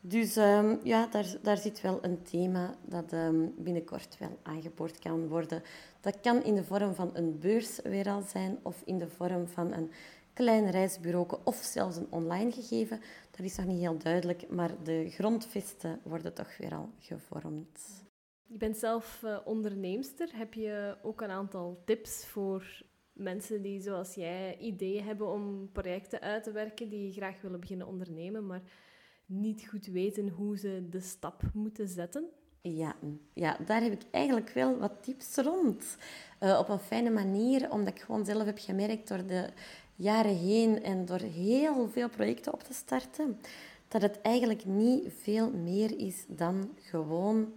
Dus 0.00 0.36
ehm, 0.36 0.76
ja, 0.82 1.06
daar, 1.06 1.36
daar 1.42 1.56
zit 1.56 1.80
wel 1.80 1.98
een 2.02 2.22
thema 2.22 2.74
dat 2.84 3.12
ehm, 3.12 3.44
binnenkort 3.56 4.16
wel 4.18 4.38
aangeboord 4.42 4.98
kan 4.98 5.28
worden. 5.28 5.62
Dat 6.00 6.20
kan 6.20 6.44
in 6.44 6.54
de 6.54 6.64
vorm 6.64 6.94
van 6.94 7.10
een 7.12 7.38
beurs 7.38 7.80
weer 7.82 8.08
al 8.08 8.22
zijn 8.22 8.58
of 8.62 8.82
in 8.84 8.98
de 8.98 9.08
vorm 9.08 9.48
van 9.48 9.72
een 9.72 9.90
klein 10.36 10.70
reisbureau 10.70 11.38
of 11.44 11.56
zelfs 11.56 11.96
een 11.96 12.06
online 12.10 12.52
gegeven. 12.52 13.00
Dat 13.30 13.40
is 13.40 13.56
nog 13.56 13.66
niet 13.66 13.80
heel 13.80 13.98
duidelijk, 13.98 14.48
maar 14.50 14.82
de 14.82 15.10
grondvesten 15.10 16.00
worden 16.02 16.34
toch 16.34 16.56
weer 16.56 16.74
al 16.74 16.90
gevormd. 16.98 18.04
Je 18.46 18.58
bent 18.58 18.76
zelf 18.76 19.22
eh, 19.22 19.38
onderneemster. 19.44 20.28
Heb 20.32 20.54
je 20.54 20.96
ook 21.02 21.20
een 21.20 21.30
aantal 21.30 21.82
tips 21.84 22.26
voor 22.26 22.82
mensen 23.12 23.62
die, 23.62 23.80
zoals 23.80 24.14
jij, 24.14 24.58
ideeën 24.58 25.04
hebben 25.04 25.32
om 25.32 25.72
projecten 25.72 26.20
uit 26.20 26.42
te 26.42 26.52
werken, 26.52 26.88
die 26.88 27.12
graag 27.12 27.40
willen 27.40 27.60
beginnen 27.60 27.86
ondernemen, 27.86 28.46
maar 28.46 28.62
niet 29.26 29.66
goed 29.68 29.86
weten 29.86 30.28
hoe 30.28 30.58
ze 30.58 30.86
de 30.90 31.00
stap 31.00 31.42
moeten 31.52 31.88
zetten? 31.88 32.28
Ja, 32.60 32.96
ja, 33.34 33.56
daar 33.66 33.82
heb 33.82 33.92
ik 33.92 34.02
eigenlijk 34.10 34.50
wel 34.50 34.78
wat 34.78 35.02
tips 35.02 35.36
rond. 35.36 35.96
Eh, 36.38 36.58
op 36.58 36.68
een 36.68 36.78
fijne 36.78 37.10
manier, 37.10 37.70
omdat 37.70 37.94
ik 37.94 38.00
gewoon 38.00 38.24
zelf 38.24 38.44
heb 38.44 38.58
gemerkt 38.58 39.08
door 39.08 39.26
de 39.26 39.48
jaren 39.96 40.36
heen 40.36 40.82
en 40.82 41.04
door 41.04 41.20
heel 41.20 41.88
veel 41.88 42.08
projecten 42.08 42.52
op 42.52 42.62
te 42.62 42.74
starten, 42.74 43.40
dat 43.88 44.02
het 44.02 44.20
eigenlijk 44.20 44.64
niet 44.64 45.08
veel 45.20 45.50
meer 45.50 45.98
is 45.98 46.24
dan 46.28 46.70
gewoon 46.80 47.52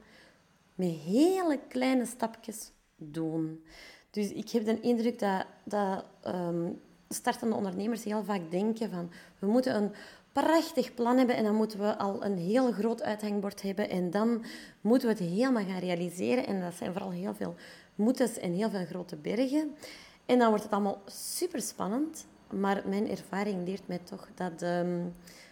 met 0.76 0.90
hele 0.90 1.60
kleine 1.68 2.06
stapjes 2.06 2.72
doen. 2.96 3.64
Dus 4.12 4.32
ik 4.32 4.50
heb 4.50 4.66
de 4.66 4.80
indruk 4.80 5.20
dat, 5.20 5.46
dat 5.64 6.06
ehm, 6.22 6.70
startende 7.10 7.56
ondernemers 7.56 8.04
heel 8.04 8.24
vaak 8.24 8.52
denken 8.52 8.90
van 8.90 9.12
we 9.40 9.48
moeten 9.48 9.76
een 9.76 9.92
prachtig 10.32 10.94
plan 10.94 11.18
hebben 11.18 11.36
en 11.36 11.44
dan 11.44 11.56
moeten 11.56 11.80
we 11.80 11.98
al 11.98 12.24
een 12.24 12.38
heel 12.38 12.72
groot 12.72 13.02
uithangbord 13.02 13.62
hebben 13.62 13.90
en 13.90 14.12
dan 14.12 14.46
moeten 14.82 15.08
we 15.08 15.14
het 15.14 15.32
helemaal 15.32 15.66
gaan 15.66 15.80
realiseren. 15.80 16.48
En 16.48 16.62
dat 16.62 16.74
zijn 16.74 16.92
vooral 16.92 17.12
heel 17.12 17.34
veel 17.34 17.56
moetes 17.96 18.38
en 18.38 18.54
heel 18.54 18.70
veel 18.70 18.86
grote 18.86 19.16
bergen. 19.16 19.76
En 20.30 20.40
dan 20.40 20.50
wordt 20.50 20.64
het 20.64 20.74
allemaal 20.74 21.02
super 21.06 21.62
spannend. 21.62 22.26
Maar 22.50 22.84
mijn 22.86 23.10
ervaring 23.10 23.66
leert 23.66 23.88
mij 23.88 24.00
toch 24.00 24.28
dat 24.36 24.62
ehm, 24.62 25.06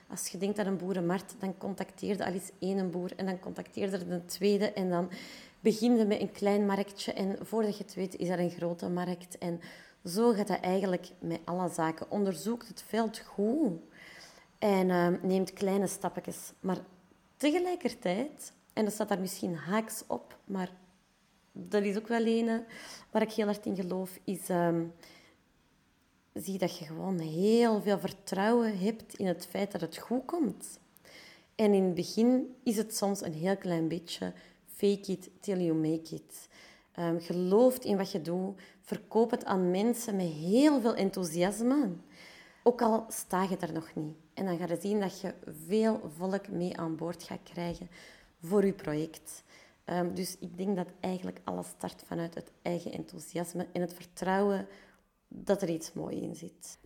als 0.10 0.28
je 0.28 0.38
denkt 0.38 0.60
aan 0.60 0.66
een 0.66 0.78
boerenmarkt, 0.78 1.36
dan 1.40 1.58
contacteerde 1.58 2.26
al 2.26 2.32
eens 2.32 2.52
één 2.60 2.92
boer 2.92 3.12
en 3.16 3.26
dan 3.26 3.40
contacteerde 3.40 3.98
er 3.98 4.12
een 4.12 4.26
tweede 4.26 4.72
en 4.72 4.90
dan 4.90 5.10
begin 5.60 5.98
je 5.98 6.06
met 6.06 6.22
een 6.22 6.32
klein 6.32 6.66
marktje 6.66 7.14
en 7.14 7.38
voordat 7.42 7.78
je 7.78 7.84
het 7.84 7.94
weet 7.94 8.16
is 8.16 8.30
er 8.30 8.40
een 8.40 8.50
grote 8.50 8.90
markt. 8.90 9.38
En 9.38 9.62
zo 10.06 10.32
gaat 10.32 10.48
dat 10.48 10.60
eigenlijk 10.60 11.08
met 11.20 11.40
alle 11.46 11.70
zaken. 11.70 12.12
Onderzoek 12.12 12.64
het 12.68 12.84
veld 12.88 13.20
goed 13.20 13.80
en 14.60 14.90
ehm, 14.90 15.18
neemt 15.22 15.54
kleine 15.54 15.88
stapjes. 15.88 16.54
Maar 16.60 16.78
tegelijkertijd, 17.38 18.54
en 18.74 18.84
dat 18.84 18.94
staat 18.94 19.10
daar 19.10 19.20
misschien 19.20 19.56
haaks 19.56 20.04
op, 20.08 20.38
maar 20.46 20.70
dat 21.58 21.84
is 21.84 21.98
ook 21.98 22.08
wel 22.08 22.26
een 22.26 22.64
waar 23.12 23.22
ik 23.22 23.32
heel 23.32 23.46
hard 23.46 23.66
in 23.66 23.76
geloof, 23.76 24.20
is 24.24 24.50
ehm, 24.50 24.84
zie 26.34 26.58
dat 26.58 26.78
je 26.78 26.86
gewoon 26.86 27.20
heel 27.20 27.82
veel 27.82 28.00
vertrouwen 28.00 28.80
hebt 28.80 29.14
in 29.14 29.28
het 29.28 29.46
feit 29.50 29.72
dat 29.72 29.82
het 29.82 29.98
goed 29.98 30.26
komt. 30.26 30.80
En 31.56 31.74
in 31.74 31.84
het 31.84 31.96
begin 31.96 32.56
is 32.64 32.78
het 32.78 32.96
soms 32.96 33.22
een 33.22 33.34
heel 33.34 33.58
klein 33.58 33.88
beetje 33.88 34.34
fake 34.66 35.12
it 35.12 35.30
till 35.40 35.60
you 35.60 35.74
make 35.74 36.16
it. 36.16 36.48
Ehm 36.92 37.20
geloof 37.20 37.78
in 37.78 37.98
wat 37.98 38.12
je 38.12 38.22
doet. 38.22 38.60
Verkoop 38.82 39.32
het 39.32 39.46
aan 39.46 39.72
mensen 39.72 40.16
met 40.16 40.26
heel 40.28 40.82
veel 40.82 40.96
enthousiasme. 40.96 41.90
Ook 42.64 42.82
al 42.82 43.06
sta 43.08 43.44
je 43.44 43.58
er 43.58 43.74
nog 43.74 43.96
niet. 43.96 44.16
En 44.34 44.46
dan 44.46 44.58
ga 44.58 44.66
je 44.68 44.78
zien 44.82 45.00
dat 45.00 45.22
je 45.22 45.34
veel 45.68 46.12
volk 46.18 46.48
mee 46.48 46.78
aan 46.78 46.96
boord 46.96 47.24
gaat 47.24 47.44
krijgen 47.44 47.90
voor 48.42 48.66
je 48.66 48.74
project. 48.74 49.44
Ehm, 49.88 50.14
dus 50.14 50.38
ik 50.40 50.58
denk 50.58 50.76
dat 50.76 50.88
eigenlijk 51.00 51.40
alles 51.44 51.68
start 51.68 52.04
vanuit 52.06 52.36
het 52.36 52.52
eigen 52.62 52.92
enthousiasme 52.92 53.68
en 53.74 53.82
het 53.82 53.94
vertrouwen 53.94 54.68
dat 55.28 55.62
er 55.62 55.70
iets 55.70 55.94
moois 55.94 56.16
in 56.16 56.36
zit. 56.36 56.80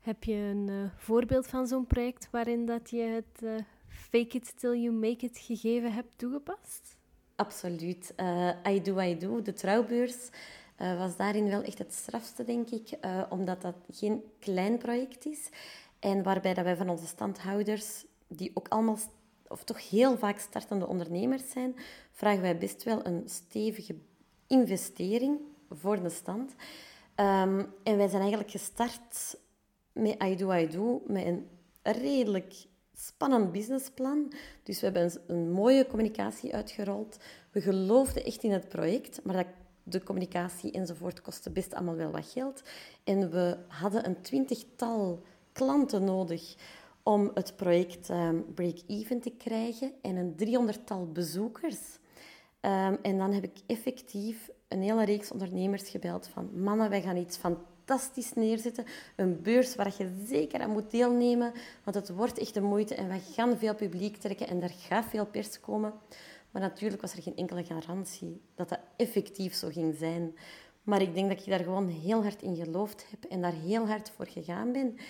Heb 0.00 0.24
je 0.24 0.34
een 0.34 0.68
eh, 0.68 0.90
voorbeeld 0.96 1.46
van 1.46 1.66
zo'n 1.66 1.86
project 1.86 2.28
waarin 2.30 2.66
dat 2.66 2.90
je 2.90 3.00
het 3.00 3.42
eh, 3.42 3.54
fake 3.88 4.36
it 4.36 4.58
till 4.58 4.80
you 4.80 4.92
make 4.92 5.26
it 5.26 5.38
gegeven 5.38 5.92
hebt 5.92 6.18
toegepast? 6.18 6.96
Absoluut. 7.36 8.12
Eh, 8.16 8.50
I 8.68 8.82
Do, 8.82 9.00
I 9.00 9.18
Do, 9.18 9.42
de 9.42 9.52
trouwbeurs, 9.52 10.30
was 10.76 11.16
daarin 11.16 11.48
wel 11.48 11.62
echt 11.62 11.78
het 11.78 11.92
strafste, 11.92 12.44
denk 12.44 12.70
ik. 12.70 12.98
omdat 13.28 13.62
dat 13.62 13.74
geen 13.90 14.22
klein 14.38 14.78
project 14.78 15.26
is. 15.26 15.48
En 15.98 16.22
waarbij 16.22 16.54
dat 16.54 16.64
wij 16.64 16.76
van 16.76 16.88
onze 16.88 17.06
standhouders, 17.06 18.04
die 18.28 18.50
ook 18.54 18.68
allemaal, 18.68 18.98
of 19.48 19.64
toch 19.64 19.90
heel 19.90 20.18
vaak 20.18 20.38
startende 20.38 20.86
ondernemers 20.86 21.50
zijn, 21.50 21.74
vragen 22.18 22.42
wij 22.42 22.58
best 22.58 22.82
wel 22.82 23.06
een 23.06 23.22
stevige 23.26 23.94
investering 24.46 25.38
voor 25.70 26.02
de 26.02 26.08
stand. 26.08 26.54
Ehm, 27.14 27.64
en 27.82 27.96
wij 27.96 28.08
zijn 28.08 28.20
eigenlijk 28.20 28.50
gestart 28.50 29.38
met 29.92 30.22
I 30.22 30.36
Do, 30.36 30.52
I 30.52 30.68
Do, 30.68 31.02
met 31.06 31.26
een 31.26 31.46
redelijk 31.82 32.54
spannend 32.94 33.52
businessplan. 33.52 34.32
Dus 34.62 34.80
we 34.80 34.86
hebben 34.86 35.12
een, 35.26 35.50
mooie 35.50 35.86
communicatie 35.86 36.54
uitgerold. 36.54 37.18
We 37.50 37.60
geloofden 37.60 38.24
echt 38.24 38.42
in 38.42 38.52
het 38.52 38.68
project, 38.68 39.24
maar 39.24 39.36
dat 39.36 39.46
de 39.82 40.02
communicatie 40.02 40.72
enzovoort 40.72 41.20
kostte 41.20 41.50
best 41.50 41.74
allemaal 41.74 41.96
wel 41.96 42.10
wat 42.10 42.26
geld. 42.26 42.62
En 43.04 43.30
we 43.30 43.58
hadden 43.68 44.06
een 44.06 44.20
twintigtal 44.20 45.22
klanten 45.52 46.04
nodig 46.04 46.54
om 47.02 47.30
het 47.34 47.56
project 47.56 48.08
um, 48.08 48.54
break-even 48.54 49.20
te 49.20 49.30
krijgen 49.30 49.92
en 50.02 50.16
een 50.16 50.36
driehonderdtal 50.36 51.12
bezoekers. 51.12 51.98
Um, 52.60 52.98
en 53.02 53.18
dan 53.18 53.32
heb 53.32 53.44
ik 53.44 53.58
effectief 53.66 54.50
een 54.68 54.82
hele 54.82 55.04
reeks 55.04 55.30
ondernemers 55.30 55.88
gebeld 55.88 56.28
van 56.28 56.62
mannen, 56.62 56.90
wij 56.90 57.02
gaan 57.02 57.16
iets 57.16 57.36
fantastisch 57.36 58.32
neerzetten. 58.32 58.84
Een 59.16 59.42
beurs 59.42 59.74
waar 59.74 59.94
je 59.98 60.24
zeker 60.26 60.60
aan 60.60 60.70
moet 60.70 60.90
deelnemen, 60.90 61.52
want 61.84 61.96
het 61.96 62.08
wordt 62.08 62.38
echt 62.38 62.54
de 62.54 62.60
moeite 62.60 62.94
en 62.94 63.08
wij 63.08 63.20
gaan 63.20 63.58
veel 63.58 63.74
publiek 63.74 64.16
trekken 64.16 64.48
en 64.48 64.62
er 64.62 64.74
gaat 64.78 65.04
veel 65.04 65.26
pers 65.26 65.60
komen. 65.60 65.92
Maar 66.50 66.62
natuurlijk 66.62 67.02
was 67.02 67.12
er 67.12 67.22
geen 67.22 67.36
enkele 67.36 67.64
garantie 67.64 68.40
dat 68.54 68.68
dat 68.68 68.80
effectief 68.96 69.54
zo 69.54 69.68
ging 69.68 69.96
zijn. 69.98 70.34
Maar 70.82 71.02
ik 71.02 71.14
denk 71.14 71.28
dat 71.28 71.44
je 71.44 71.50
daar 71.50 71.64
gewoon 71.64 71.88
heel 71.88 72.22
hard 72.22 72.42
in 72.42 72.56
geloofd 72.56 73.06
hebt 73.10 73.28
en 73.28 73.42
daar 73.42 73.52
heel 73.52 73.86
hard 73.86 74.10
voor 74.10 74.26
gegaan 74.26 74.72
bent. 74.72 75.00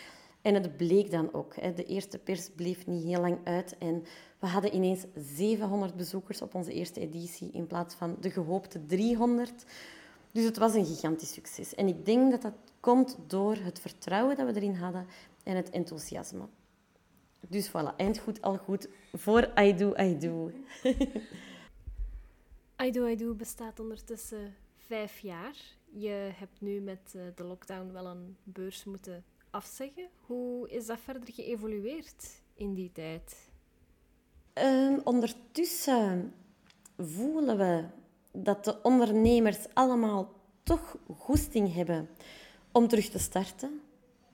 En 0.48 0.54
het 0.54 0.76
bleek 0.76 1.10
dan 1.10 1.32
ook. 1.32 1.54
De 1.76 1.84
eerste 1.84 2.18
pers 2.18 2.50
bleef 2.50 2.86
niet 2.86 3.04
heel 3.04 3.20
lang 3.20 3.38
uit. 3.44 3.78
En 3.78 4.04
we 4.38 4.46
hadden 4.46 4.74
ineens 4.74 5.04
700 5.14 5.96
bezoekers 5.96 6.42
op 6.42 6.54
onze 6.54 6.72
eerste 6.72 7.00
editie 7.00 7.50
in 7.52 7.66
plaats 7.66 7.94
van 7.94 8.16
de 8.20 8.30
gehoopte 8.30 8.86
300. 8.86 9.64
Dus 10.32 10.44
het 10.44 10.56
was 10.56 10.74
een 10.74 10.86
gigantisch 10.86 11.32
succes. 11.32 11.74
En 11.74 11.88
ik 11.88 12.04
denk 12.04 12.30
dat 12.30 12.42
dat 12.42 12.54
komt 12.80 13.18
door 13.26 13.56
het 13.56 13.80
vertrouwen 13.80 14.36
dat 14.36 14.46
we 14.46 14.54
erin 14.54 14.74
hadden 14.74 15.06
en 15.42 15.56
het 15.56 15.70
enthousiasme. 15.70 16.48
Dus 17.48 17.68
voilà, 17.68 17.96
eind 17.96 18.18
goed, 18.18 18.42
al 18.42 18.56
goed 18.56 18.88
voor 19.12 19.52
I 19.58 19.74
Do, 19.74 19.94
I 20.00 20.18
Do. 20.18 20.50
I 22.86 22.90
Do, 22.90 23.06
I 23.06 23.16
Do 23.16 23.34
bestaat 23.34 23.80
ondertussen 23.80 24.54
vijf 24.76 25.18
jaar. 25.18 25.56
Je 25.90 26.30
hebt 26.34 26.60
nu 26.60 26.80
met 26.80 27.14
eh, 27.14 27.22
de 27.34 27.44
lockdown 27.44 27.92
wel 27.92 28.06
een 28.06 28.36
beurs 28.42 28.84
moeten 28.84 29.24
afzeggen. 29.50 30.08
Hoe 30.26 30.68
is 30.68 30.86
dat 30.86 30.98
verder 30.98 31.34
geëvolueerd 31.34 32.42
in 32.54 32.74
die 32.74 32.92
tijd? 32.92 33.48
Um, 34.54 35.00
ondertussen 35.04 36.34
voelen 36.98 37.58
we 37.58 37.84
dat 38.32 38.64
de 38.64 38.82
ondernemers 38.82 39.58
allemaal 39.74 40.32
toch 40.62 40.96
goesting 41.16 41.74
hebben 41.74 42.08
om 42.72 42.88
terug 42.88 43.08
te 43.08 43.18
starten. 43.18 43.80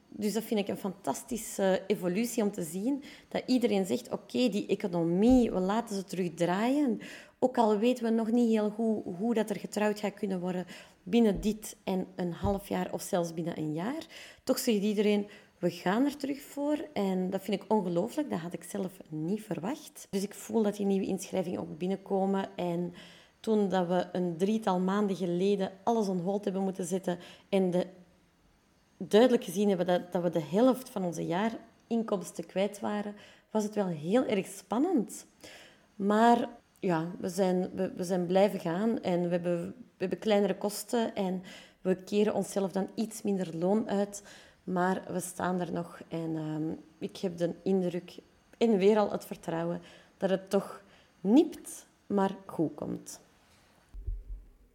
Dus 0.09 0.33
dat 0.33 0.43
vind 0.43 0.61
ik 0.61 0.69
een 0.69 0.77
fantastische 0.77 1.83
evolutie 1.87 2.43
om 2.43 2.51
te 2.51 2.63
zien. 2.63 3.03
Dat 3.29 3.43
iedereen 3.47 3.87
zegt, 3.87 4.13
oké, 4.13 4.49
die 4.49 4.67
economie, 4.67 5.51
we 5.53 5.59
laten 5.59 5.97
ze 5.97 6.05
terug 6.05 6.35
draaien. 6.35 7.01
Ook 7.45 7.59
al 7.59 7.79
weten 7.79 8.05
we 8.05 8.11
nog 8.11 8.31
niet 8.31 8.51
heel 8.51 8.71
goed 8.71 9.17
hoe 9.19 9.35
dat 9.35 9.51
er 9.51 9.59
getrouwd 9.59 10.01
gaat 10.01 10.15
kunnen 10.15 10.41
worden 10.41 10.67
binnen 11.03 11.41
dit 11.41 11.77
en 11.85 12.07
een 12.17 12.33
half 12.33 12.69
jaar 12.69 12.93
of 12.93 13.03
zelfs 13.03 13.35
binnen 13.35 13.59
een 13.59 13.73
jaar. 13.73 14.07
Toch 14.45 14.59
zegt 14.59 14.83
iedereen, 14.83 15.29
we 15.59 15.71
gaan 15.71 16.05
er 16.05 16.17
terug 16.17 16.41
voor. 16.41 16.89
En 16.93 17.31
dat 17.31 17.43
vind 17.43 17.63
ik 17.63 17.73
ongelooflijk. 17.73 18.31
Dat 18.31 18.39
had 18.39 18.53
ik 18.53 18.63
zelf 18.65 18.93
niet 19.09 19.43
verwacht. 19.43 20.07
Dus 20.11 20.23
ik 20.23 20.35
voel 20.35 20.63
dat 20.63 20.77
die 20.77 20.87
nieuwe 20.87 21.07
inschrijvingen 21.07 21.61
ook 21.61 21.79
binnenkomen. 21.79 22.57
En 22.57 22.95
toen 23.41 23.69
dat 23.69 23.87
we 23.87 24.09
een 24.13 24.37
drietal 24.37 24.81
maanden 24.81 25.17
geleden 25.17 25.73
alles 25.83 26.09
on 26.09 26.21
hold 26.21 26.45
hebben 26.45 26.63
moeten 26.63 26.85
zetten 26.85 27.19
en 27.49 27.71
de 27.71 27.87
duidelijk 28.97 29.45
gezien 29.45 29.69
hebben 29.69 29.87
dat, 29.87 30.13
dat 30.13 30.23
we 30.23 30.31
de 30.31 30.45
helft 30.51 30.89
van 30.89 31.05
onze 31.05 31.27
jaarinkomsten 31.27 32.47
kwijt 32.47 32.81
waren, 32.81 33.15
was 33.51 33.65
het 33.65 33.75
wel 33.75 33.87
heel 33.87 34.25
erg 34.25 34.47
spannend. 34.47 35.27
Maar 35.95 36.63
ja, 36.85 37.11
we 37.19 37.29
zijn, 37.29 37.71
we, 37.75 37.93
we 37.93 38.05
zijn 38.05 38.27
blijven 38.27 38.61
gaan 38.61 39.01
en 39.01 39.23
we 39.23 39.29
hebben, 39.29 39.67
we 39.67 39.75
hebben 39.97 40.19
kleinere 40.19 40.59
kosten 40.59 41.15
en 41.15 41.43
we 41.81 41.97
keren 41.97 42.35
onszelf 42.35 42.73
dan 42.73 42.89
iets 42.95 43.23
minder 43.23 43.57
loon 43.57 43.89
uit. 43.89 44.23
Maar 44.65 45.03
we 45.13 45.21
staan 45.21 45.61
er 45.61 45.73
nog 45.73 46.01
en 46.09 46.37
ehm, 46.37 46.73
ik 46.99 47.17
heb 47.17 47.37
de 47.37 47.55
indruk 47.63 48.19
en 48.59 48.77
weer 48.77 48.99
al 48.99 49.11
het 49.11 49.25
vertrouwen 49.25 49.81
dat 50.17 50.31
het 50.31 50.51
toch 50.51 50.83
nipt, 51.21 51.87
maar 52.07 52.37
goed 52.47 52.75
komt. 52.75 53.21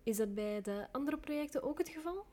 Is 0.04 0.18
dat 0.18 0.36
bij 0.36 0.62
de 0.62 0.88
andere 0.92 1.18
projecten 1.18 1.64
ook 1.64 1.78
het 1.78 1.90
geval? 1.90 2.26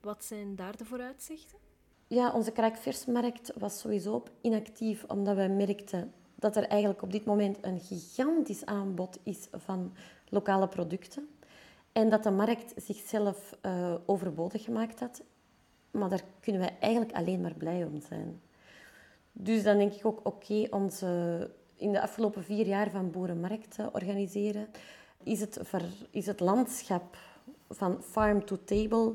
Wat 0.00 0.24
zijn 0.24 0.56
daar 0.56 0.76
de 0.76 0.84
vooruitzichten? 0.84 1.58
Ja, 2.06 2.32
onze 2.32 2.52
kraakversmarkt 2.52 3.52
was 3.58 3.80
sowieso 3.80 4.22
inactief 4.40 5.04
omdat 5.04 5.36
we 5.36 5.46
merkten 5.46 6.12
dat 6.38 6.56
er 6.56 6.66
eigenlijk 6.66 7.02
op 7.02 7.12
dit 7.12 7.24
moment 7.24 7.58
een 7.60 7.80
gigantisch 7.80 8.66
aanbod 8.66 9.18
is 9.22 9.48
van 9.52 9.92
lokale 10.28 10.68
producten. 10.68 11.28
En 11.92 12.08
dat 12.08 12.22
de 12.22 12.30
markt 12.30 12.72
zichzelf 12.76 13.56
uh, 13.62 13.94
overbodig 14.06 14.64
gemaakt 14.64 15.00
had. 15.00 15.22
Maar 15.90 16.08
daar 16.08 16.22
kunnen 16.40 16.60
wij 16.60 16.76
eigenlijk 16.80 17.12
alleen 17.12 17.40
maar 17.40 17.54
blij 17.54 17.84
om 17.84 18.00
zijn. 18.00 18.40
Dus 19.32 19.62
dan 19.62 19.78
denk 19.78 19.92
ik 19.92 20.06
ook, 20.06 20.20
oké, 20.22 20.66
onze 20.70 21.50
in 21.76 21.92
de 21.92 22.00
afgelopen 22.00 22.44
vier 22.44 22.66
jaar 22.66 22.90
van 22.90 23.10
boerenmarkt 23.10 23.76
organiseren, 23.92 24.68
is 25.22 25.40
het, 25.40 25.60
is 26.10 26.26
het 26.26 26.40
landschap 26.40 27.16
van 27.68 28.02
farm 28.02 28.44
to 28.44 28.58
table 28.64 29.14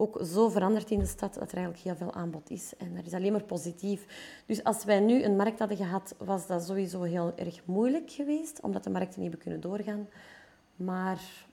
ook 0.00 0.18
zo 0.24 0.48
veranderd 0.48 0.90
in 0.90 0.98
de 0.98 1.06
stad 1.06 1.34
dat 1.34 1.52
er 1.52 1.56
eigenlijk 1.56 1.84
heel 1.84 1.96
veel 1.96 2.12
aanbod 2.12 2.50
is. 2.50 2.76
En 2.76 2.94
dat 2.94 3.06
is 3.06 3.12
alleen 3.12 3.32
maar 3.32 3.44
positief. 3.44 4.06
Dus 4.46 4.64
als 4.64 4.84
wij 4.84 5.00
nu 5.00 5.22
een 5.22 5.36
markt 5.36 5.58
hadden 5.58 5.76
gehad, 5.76 6.14
was 6.18 6.46
dat 6.46 6.64
sowieso 6.64 7.02
heel 7.02 7.32
erg 7.36 7.64
moeilijk 7.64 8.10
geweest, 8.10 8.60
omdat 8.60 8.84
de 8.84 8.90
markten 8.90 9.20
niet 9.20 9.30
hebben 9.30 9.40
kunnen 9.40 9.60
doorgaan. 9.60 10.08
Maar 10.76 11.46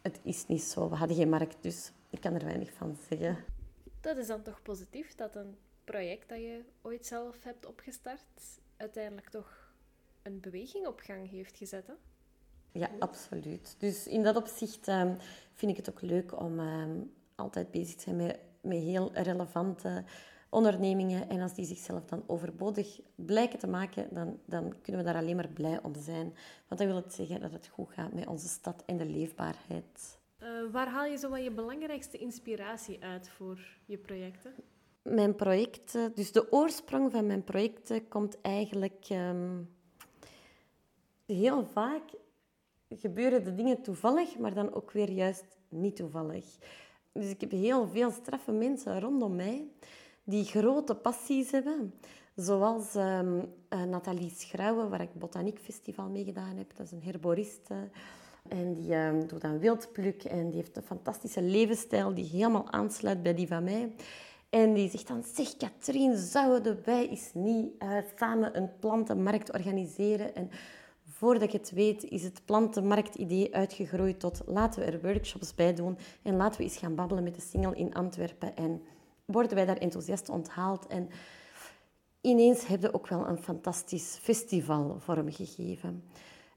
het 0.00 0.20
is 0.22 0.46
niet 0.46 0.62
zo. 0.62 0.88
We 0.88 0.96
hadden 0.96 1.16
geen 1.16 1.28
markt, 1.28 1.56
dus 1.60 1.92
ik 2.10 2.20
kan 2.20 2.34
er 2.34 2.44
weinig 2.44 2.72
van 2.72 2.96
zeggen. 3.08 3.44
Dat 4.00 4.16
is 4.16 4.26
dan 4.26 4.42
toch 4.42 4.62
positief, 4.62 5.14
dat 5.14 5.36
een 5.36 5.56
project 5.84 6.28
dat 6.28 6.38
je 6.38 6.64
ooit 6.82 7.06
zelf 7.06 7.42
hebt 7.42 7.66
opgestart, 7.66 8.60
uiteindelijk 8.76 9.28
toch 9.28 9.72
een 10.22 10.40
beweging 10.40 10.86
op 10.86 11.00
gang 11.00 11.30
heeft 11.30 11.56
gezet, 11.56 11.86
hè? 11.86 11.92
Ja, 12.72 12.90
absoluut. 12.98 13.74
Dus 13.78 14.06
in 14.06 14.22
dat 14.22 14.36
opzicht 14.36 14.88
um, 14.88 15.16
vind 15.54 15.70
ik 15.70 15.76
het 15.76 15.90
ook 15.90 16.00
leuk 16.00 16.40
om 16.40 16.58
um, 16.58 17.12
altijd 17.40 17.70
bezig 17.70 18.00
zijn 18.00 18.16
met, 18.16 18.38
met 18.60 18.78
heel 18.78 19.10
relevante 19.12 20.04
ondernemingen. 20.50 21.28
En 21.28 21.40
als 21.40 21.54
die 21.54 21.64
zichzelf 21.64 22.04
dan 22.04 22.22
overbodig 22.26 23.00
blijken 23.14 23.58
te 23.58 23.66
maken, 23.66 24.08
dan, 24.14 24.38
dan 24.44 24.74
kunnen 24.82 25.04
we 25.04 25.12
daar 25.12 25.20
alleen 25.20 25.36
maar 25.36 25.48
blij 25.48 25.82
om 25.82 25.94
zijn. 25.94 26.34
Want 26.68 26.80
dat 26.80 26.88
wil 26.88 26.96
het 26.96 27.12
zeggen 27.12 27.40
dat 27.40 27.52
het 27.52 27.68
goed 27.68 27.90
gaat 27.90 28.12
met 28.12 28.26
onze 28.26 28.48
stad 28.48 28.82
en 28.86 28.96
de 28.96 29.06
leefbaarheid. 29.06 30.18
Uh, 30.42 30.72
waar 30.72 30.88
haal 30.88 31.04
je 31.04 31.16
zo 31.16 31.28
wat 31.28 31.42
je 31.42 31.50
belangrijkste 31.50 32.18
inspiratie 32.18 33.04
uit 33.04 33.28
voor 33.28 33.58
je 33.84 33.98
projecten? 33.98 34.54
Mijn 35.02 35.34
projecten, 35.34 36.12
dus 36.14 36.32
de 36.32 36.52
oorsprong 36.52 37.10
van 37.10 37.26
mijn 37.26 37.44
projecten 37.44 38.08
komt 38.08 38.40
eigenlijk 38.40 39.06
um, 39.10 39.70
heel 41.26 41.64
vaak 41.64 42.02
gebeuren 42.88 43.44
de 43.44 43.54
dingen 43.54 43.82
toevallig, 43.82 44.38
maar 44.38 44.54
dan 44.54 44.74
ook 44.74 44.90
weer 44.90 45.10
juist 45.10 45.58
niet 45.68 45.96
toevallig. 45.96 46.44
Dus 47.12 47.30
ik 47.30 47.40
heb 47.40 47.50
heel 47.50 47.88
veel 47.88 48.10
straffe 48.10 48.52
mensen 48.52 49.00
rondom 49.00 49.36
mij 49.36 49.66
die 50.24 50.44
grote 50.44 50.94
passies 50.94 51.50
hebben. 51.50 51.94
Zoals 52.36 52.94
um, 52.94 53.38
uh, 53.70 53.82
Nathalie 53.82 54.32
Schrouwen, 54.36 54.90
waar 54.90 55.00
ik 55.00 55.14
Botaniekfestival 55.14 56.08
mee 56.08 56.24
gedaan 56.24 56.56
heb. 56.56 56.76
Dat 56.76 56.86
is 56.86 56.92
een 56.92 57.02
herboriste. 57.02 57.74
En 58.48 58.74
die 58.74 58.94
um, 58.94 59.26
doet 59.26 59.40
dan 59.40 59.58
wildpluk 59.58 60.24
en 60.24 60.50
die 60.50 60.56
heeft 60.56 60.76
een 60.76 60.82
fantastische 60.82 61.42
levensstijl 61.42 62.14
die 62.14 62.24
helemaal 62.24 62.70
aansluit 62.70 63.22
bij 63.22 63.34
die 63.34 63.46
van 63.46 63.64
mij. 63.64 63.92
En 64.50 64.74
die 64.74 64.90
zegt 64.90 65.08
dan, 65.08 65.24
zeg 65.34 65.56
Katrien, 65.56 66.16
zouden 66.16 66.78
wij 66.84 67.08
eens 67.08 67.30
niet 67.34 67.72
uh, 67.82 67.96
samen 68.16 68.56
een 68.56 68.70
plantenmarkt 68.78 69.52
organiseren? 69.52 70.34
En 70.34 70.50
Voordat 71.20 71.52
je 71.52 71.58
het 71.58 71.70
weet, 71.70 72.04
is 72.04 72.22
het 72.22 72.42
plantenmarktidee 72.44 73.54
uitgegroeid 73.54 74.20
tot 74.20 74.42
laten 74.46 74.80
we 74.80 74.90
er 74.90 75.00
workshops 75.00 75.54
bij 75.54 75.74
doen 75.74 75.98
en 76.22 76.36
laten 76.36 76.58
we 76.58 76.62
eens 76.62 76.76
gaan 76.76 76.94
babbelen 76.94 77.24
met 77.24 77.34
de 77.34 77.40
single 77.40 77.76
in 77.76 77.94
Antwerpen. 77.94 78.56
En 78.56 78.82
worden 79.24 79.54
wij 79.54 79.66
daar 79.66 79.76
enthousiast 79.76 80.28
onthaald. 80.28 80.86
En 80.86 81.08
ineens 82.20 82.66
heb 82.66 82.80
je 82.80 82.94
ook 82.94 83.08
wel 83.08 83.28
een 83.28 83.38
fantastisch 83.38 84.18
festival 84.20 84.96
vormgegeven. 84.98 86.04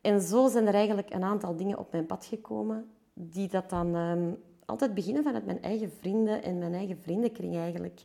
En 0.02 0.22
zo 0.22 0.48
zijn 0.48 0.68
er 0.68 0.74
eigenlijk 0.74 1.14
een 1.14 1.24
aantal 1.24 1.56
dingen 1.56 1.78
op 1.78 1.92
mijn 1.92 2.06
pad 2.06 2.26
gekomen, 2.26 2.92
die 3.14 3.48
dat 3.48 3.70
dan 3.70 3.96
um, 3.96 4.38
altijd 4.66 4.94
beginnen 4.94 5.24
vanuit 5.24 5.46
mijn 5.46 5.62
eigen 5.62 5.92
vrienden 5.92 6.44
en 6.44 6.58
mijn 6.58 6.74
eigen 6.74 6.98
vriendenkring 7.02 7.56
eigenlijk. 7.56 8.04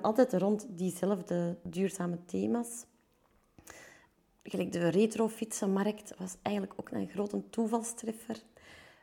Altijd 0.00 0.32
rond 0.32 0.66
diezelfde 0.68 1.56
duurzame 1.62 2.18
thema's 2.24 2.86
gelijk 4.50 4.72
de 4.72 4.88
retrofietsenmarkt 4.88 6.14
was 6.18 6.36
eigenlijk 6.42 6.74
ook 6.76 6.90
een 6.90 7.08
grote 7.08 7.42
toevalstreffer. 7.50 8.36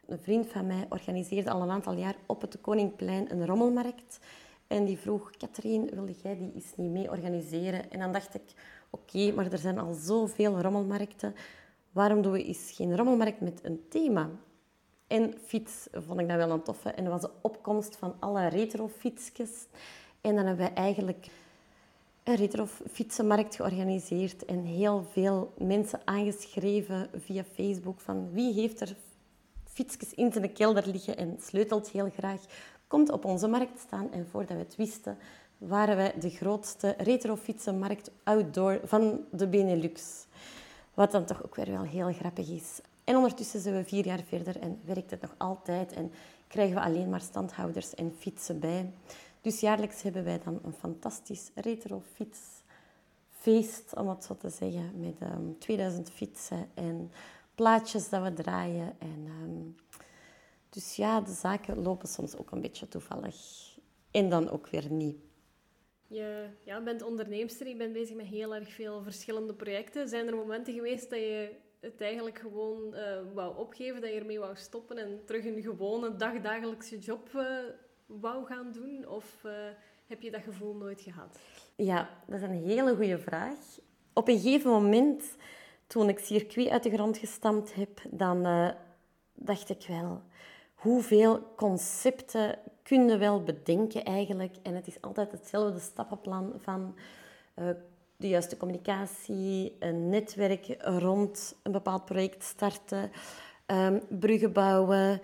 Een 0.06 0.20
vriend 0.20 0.48
van 0.48 0.68
mij 0.68 0.86
organiseerde 0.90 1.50
al 1.50 1.62
een 1.62 1.70
aantal 1.70 1.94
jaar 1.94 2.16
op 2.26 2.42
het 2.42 2.62
Koningplein 2.62 3.32
een 3.32 3.46
rommelmarkt. 3.46 4.20
En 4.68 4.86
die 4.86 4.98
vroeg, 4.98 5.32
Katrien, 5.38 5.90
wilde 5.94 6.16
jij 6.24 6.38
die 6.38 6.52
eens 6.54 6.74
niet 6.76 6.92
mee 6.92 7.10
organiseren? 7.10 7.92
En 7.92 8.00
dan 8.00 8.12
dacht 8.12 8.36
ik, 8.36 8.54
oké, 8.90 9.32
maar 9.32 9.52
er 9.52 9.58
zijn 9.58 9.80
al 9.80 9.94
zoveel 9.94 10.62
rommelmarkten. 10.62 11.36
Waarom 11.92 12.22
doen 12.22 12.32
we 12.32 12.44
eens 12.44 12.72
geen 12.72 12.96
rommelmarkt 12.96 13.42
met 13.42 13.60
een 13.64 13.86
thema? 13.90 14.30
en 15.14 15.34
fiets 15.46 15.88
vond 15.92 16.20
ik 16.20 16.28
dat 16.28 16.38
wel 16.38 16.50
een 16.50 16.64
toffe. 16.64 16.90
En 16.90 17.04
dat 17.04 17.14
was 17.14 17.22
de 17.22 17.38
opkomst 17.42 17.96
van 17.96 18.16
alle 18.20 18.48
retrofietsjes. 18.48 19.68
En 20.22 20.36
dan 20.36 20.46
hebben 20.46 20.66
we 20.66 20.74
eigenlijk 20.74 21.28
een 22.24 22.36
retrofietsenmarkt 22.36 23.56
georganiseerd 23.56 24.46
en 24.46 24.64
heel 24.64 25.08
veel 25.12 25.54
mensen 25.58 26.02
aangeschreven 26.06 27.10
via 27.18 27.44
Facebook 27.54 28.00
van 28.00 28.32
wie 28.32 28.54
heeft 28.54 28.82
er 28.82 28.96
fietsjes 29.64 30.14
in 30.14 30.32
zijn 30.32 30.54
kelder 30.54 30.88
liggen 30.88 31.18
en 31.18 31.38
sleutelt 31.42 31.90
heel 31.90 32.10
graag, 32.18 32.42
komt 32.88 33.12
op 33.12 33.26
onze 33.26 33.48
markt 33.48 33.80
staan. 33.80 34.12
En 34.12 34.28
voordat 34.32 34.58
we 34.58 34.64
het 34.64 34.76
wisten, 34.76 35.18
waren 35.58 35.96
wij 35.96 36.14
de 36.20 36.30
grootste 36.30 36.96
retrofietsenmarkt 36.98 38.12
outdoor 38.24 38.80
van 38.84 39.20
de 39.32 39.48
Benelux. 39.48 40.26
Wat 40.94 41.12
dan 41.12 41.26
toch 41.26 41.46
ook 41.46 41.56
weer 41.56 41.72
wel 41.72 41.84
heel 41.84 42.14
grappig 42.14 42.50
is. 42.50 42.80
En 43.04 43.16
ondertussen 43.16 43.60
zijn 43.60 43.76
we 43.76 43.84
vier 43.84 44.06
jaar 44.06 44.24
verder 44.28 44.60
en 44.60 44.80
werkt 44.86 45.12
het 45.12 45.22
nog 45.22 45.36
altijd 45.38 45.94
en 45.94 46.12
krijgen 46.48 46.76
we 46.76 46.82
alleen 46.82 47.10
maar 47.10 47.22
standhouders 47.22 47.96
en 47.96 48.16
fietsen 48.20 48.60
bij. 48.60 48.90
Dus 49.44 49.60
jaarlijks 49.60 50.02
hebben 50.02 50.24
wij 50.24 50.40
dan 50.44 50.60
een 50.64 50.74
fantastisch 50.74 51.52
retrofietsfeest, 51.56 53.96
om 53.96 54.10
het 54.10 54.24
zo 54.24 54.38
te 54.38 54.50
zeggen, 54.50 55.00
met 55.00 55.22
um, 55.22 55.28
ehm, 55.28 55.58
2000 55.58 56.10
fietsen 56.10 56.70
en 56.74 57.12
plaatjes 57.56 58.10
dat 58.10 58.24
we 58.24 58.34
draaien. 58.34 58.96
En, 59.00 59.28
um, 59.42 59.76
dus 60.70 60.96
ja, 60.96 61.22
de 61.22 61.32
zaken 61.32 61.82
lopen 61.82 62.08
soms 62.08 62.38
ook 62.38 62.52
een 62.52 62.62
beetje 62.62 62.88
toevallig. 62.88 63.36
En 64.12 64.30
dan 64.30 64.50
ook 64.50 64.68
weer 64.68 64.92
niet. 64.92 65.18
Je 66.08 66.48
ja, 66.64 66.82
bent 66.82 67.02
onderneemster, 67.02 67.68
je 67.68 67.76
bent 67.76 67.94
bezig 67.94 68.16
met 68.16 68.26
heel 68.26 68.56
erg 68.56 68.74
veel 68.74 69.02
verschillende 69.02 69.54
projecten. 69.54 70.10
Zijn 70.10 70.28
er 70.28 70.36
momenten 70.36 70.74
geweest 70.74 71.10
dat 71.10 71.20
je 71.20 71.56
het 71.80 72.02
eigenlijk 72.02 72.40
gewoon 72.40 72.94
uh, 72.94 73.00
wou 73.34 73.58
opgeven, 73.58 74.02
dat 74.02 74.10
je 74.10 74.20
ermee 74.20 74.40
wou 74.40 74.56
stoppen 74.56 74.98
en 74.98 75.22
terug 75.26 75.46
een 75.46 75.62
gewone 75.62 76.16
dagdagelijkse 76.16 77.00
job 77.00 77.30
uh, 77.36 77.58
wou 78.20 78.46
gaan 78.46 78.72
doen? 78.72 79.08
Of 79.08 79.44
uh, 79.46 79.52
heb 80.08 80.22
je 80.22 80.32
dat 80.32 80.42
gevoel 80.42 80.76
nooit 80.76 81.02
gehad? 81.02 81.40
Ja, 81.76 82.10
dat 82.28 82.36
is 82.36 82.42
een 82.42 82.64
hele 82.66 82.96
goede 82.96 83.20
vraag. 83.20 83.58
Op 84.14 84.28
een 84.28 84.40
gegeven 84.40 84.72
moment, 84.72 85.36
toen 85.88 86.10
ik 86.10 86.20
circuit 86.20 86.70
uit 86.70 86.84
de 86.84 86.92
grond 86.92 87.18
gestampt 87.18 87.76
heb, 87.76 88.02
dan 88.10 88.74
dacht 89.34 89.70
ik 89.70 89.86
wel, 89.88 90.22
hoeveel 90.74 91.54
concepten 91.56 92.60
kunnen 92.84 93.20
wel 93.20 93.44
bedenken 93.44 94.04
eigenlijk? 94.04 94.56
En 94.64 94.76
het 94.76 94.88
is 94.88 95.02
altijd 95.02 95.32
hetzelfde 95.32 95.80
stappenplan 95.80 96.54
van 96.58 96.96
de 98.24 98.28
juiste 98.28 98.58
communicatie, 98.58 99.76
een 99.80 100.10
netwerk 100.10 100.76
rond 100.80 101.56
een 101.64 101.72
bepaald 101.72 102.06
project 102.06 102.44
starten, 102.44 103.12
um, 103.68 104.02
bruggen 104.10 104.54
bouwen, 104.54 105.22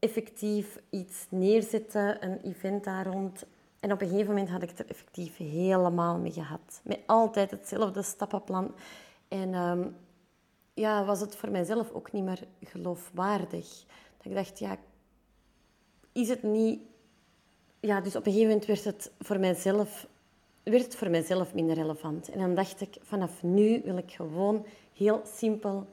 effectief 0.00 0.78
iets 0.90 1.26
neerzetten, 1.28 2.24
een 2.24 2.40
event 2.40 2.84
daar 2.84 3.06
rond. 3.06 3.44
En 3.80 3.92
op 3.92 4.00
een 4.00 4.08
gegeven 4.08 4.28
moment 4.28 4.48
had 4.48 4.62
ik 4.62 4.68
het 4.68 4.78
er 4.78 4.88
effectief 4.88 5.36
helemaal 5.36 6.18
mee 6.18 6.32
gehad. 6.32 6.80
Met 6.84 7.00
altijd 7.06 7.50
hetzelfde 7.50 8.02
stappenplan. 8.02 8.74
En 9.28 9.54
um, 9.54 9.96
ja, 10.74 11.04
was 11.04 11.20
het 11.20 11.36
voor 11.36 11.50
mijzelf 11.50 11.90
ook 11.90 12.12
niet 12.12 12.24
meer 12.24 12.42
geloofwaardig. 12.62 13.84
Dat 14.16 14.26
ik 14.26 14.34
dacht, 14.34 14.58
ja, 14.58 14.76
is 16.12 16.28
het 16.28 16.42
niet... 16.42 16.80
Ja, 17.80 18.00
dus 18.00 18.16
op 18.16 18.26
een 18.26 18.32
gegeven 18.32 18.52
moment 18.52 18.66
werd 18.66 18.84
het 18.84 19.10
voor 19.18 19.38
mijzelf 19.38 20.06
werd 20.62 20.84
het 20.84 20.96
voor 20.96 21.10
mijzelf 21.10 21.54
minder 21.54 21.74
relevant. 21.74 22.28
En 22.28 22.38
dan 22.38 22.54
dacht 22.54 22.80
ik, 22.80 22.96
vanaf 23.02 23.42
nu 23.42 23.80
wil 23.84 23.96
ik 23.96 24.12
gewoon 24.12 24.66
heel 24.92 25.22
simpel 25.24 25.86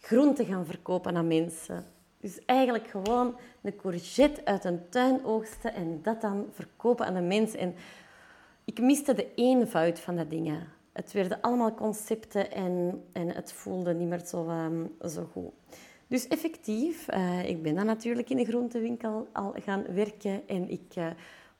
groenten 0.00 0.46
gaan 0.46 0.66
verkopen 0.66 1.16
aan 1.16 1.26
mensen. 1.26 1.86
Dus 2.20 2.44
eigenlijk 2.44 2.86
gewoon 2.86 3.36
een 3.62 3.76
courgette 3.76 4.44
uit 4.44 4.64
een 4.64 4.88
tuin 4.88 5.24
oogsten 5.24 5.74
en 5.74 6.00
dat 6.02 6.20
dan 6.20 6.46
verkopen 6.52 7.06
aan 7.06 7.14
de 7.14 7.20
mensen. 7.20 7.58
En 7.58 7.74
ik 8.64 8.80
miste 8.80 9.14
de 9.14 9.34
eenvoud 9.34 10.00
van 10.00 10.16
de 10.16 10.28
dingen. 10.28 10.68
Het 10.92 11.12
werden 11.12 11.40
allemaal 11.40 11.74
concepten 11.74 12.52
en, 12.52 13.04
en 13.12 13.28
het 13.28 13.52
voelde 13.52 13.94
niet 13.94 14.08
meer 14.08 14.26
zo, 14.26 14.48
um, 14.48 14.96
zo 15.08 15.28
goed. 15.32 15.52
Dus 16.06 16.28
effectief, 16.28 17.12
uh, 17.14 17.48
ik 17.48 17.62
ben 17.62 17.74
dan 17.74 17.86
natuurlijk 17.86 18.30
in 18.30 18.36
de 18.36 18.44
groentewinkel 18.44 19.28
al 19.32 19.54
gaan 19.64 19.84
werken 19.94 20.48
en 20.48 20.68
ik... 20.70 20.96
Uh, 20.98 21.06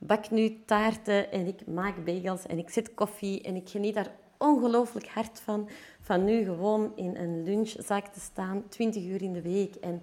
bak 0.03 0.29
nu 0.29 0.61
taarten 0.65 1.31
en 1.31 1.47
ik 1.47 1.67
maak 1.67 2.05
bagels 2.05 2.45
en 2.45 2.57
ik 2.57 2.69
zet 2.69 2.93
koffie 2.93 3.41
en 3.41 3.55
ik 3.55 3.69
geniet 3.69 3.93
daar 3.93 4.11
ongelooflijk 4.37 5.07
hard 5.07 5.39
van. 5.39 5.69
Van 6.01 6.23
nu 6.23 6.43
gewoon 6.43 6.91
in 6.95 7.15
een 7.15 7.43
lunchzaak 7.43 8.07
te 8.07 8.19
staan, 8.19 8.63
20 8.69 9.05
uur 9.05 9.21
in 9.21 9.33
de 9.33 9.41
week. 9.41 9.75
En 9.75 10.01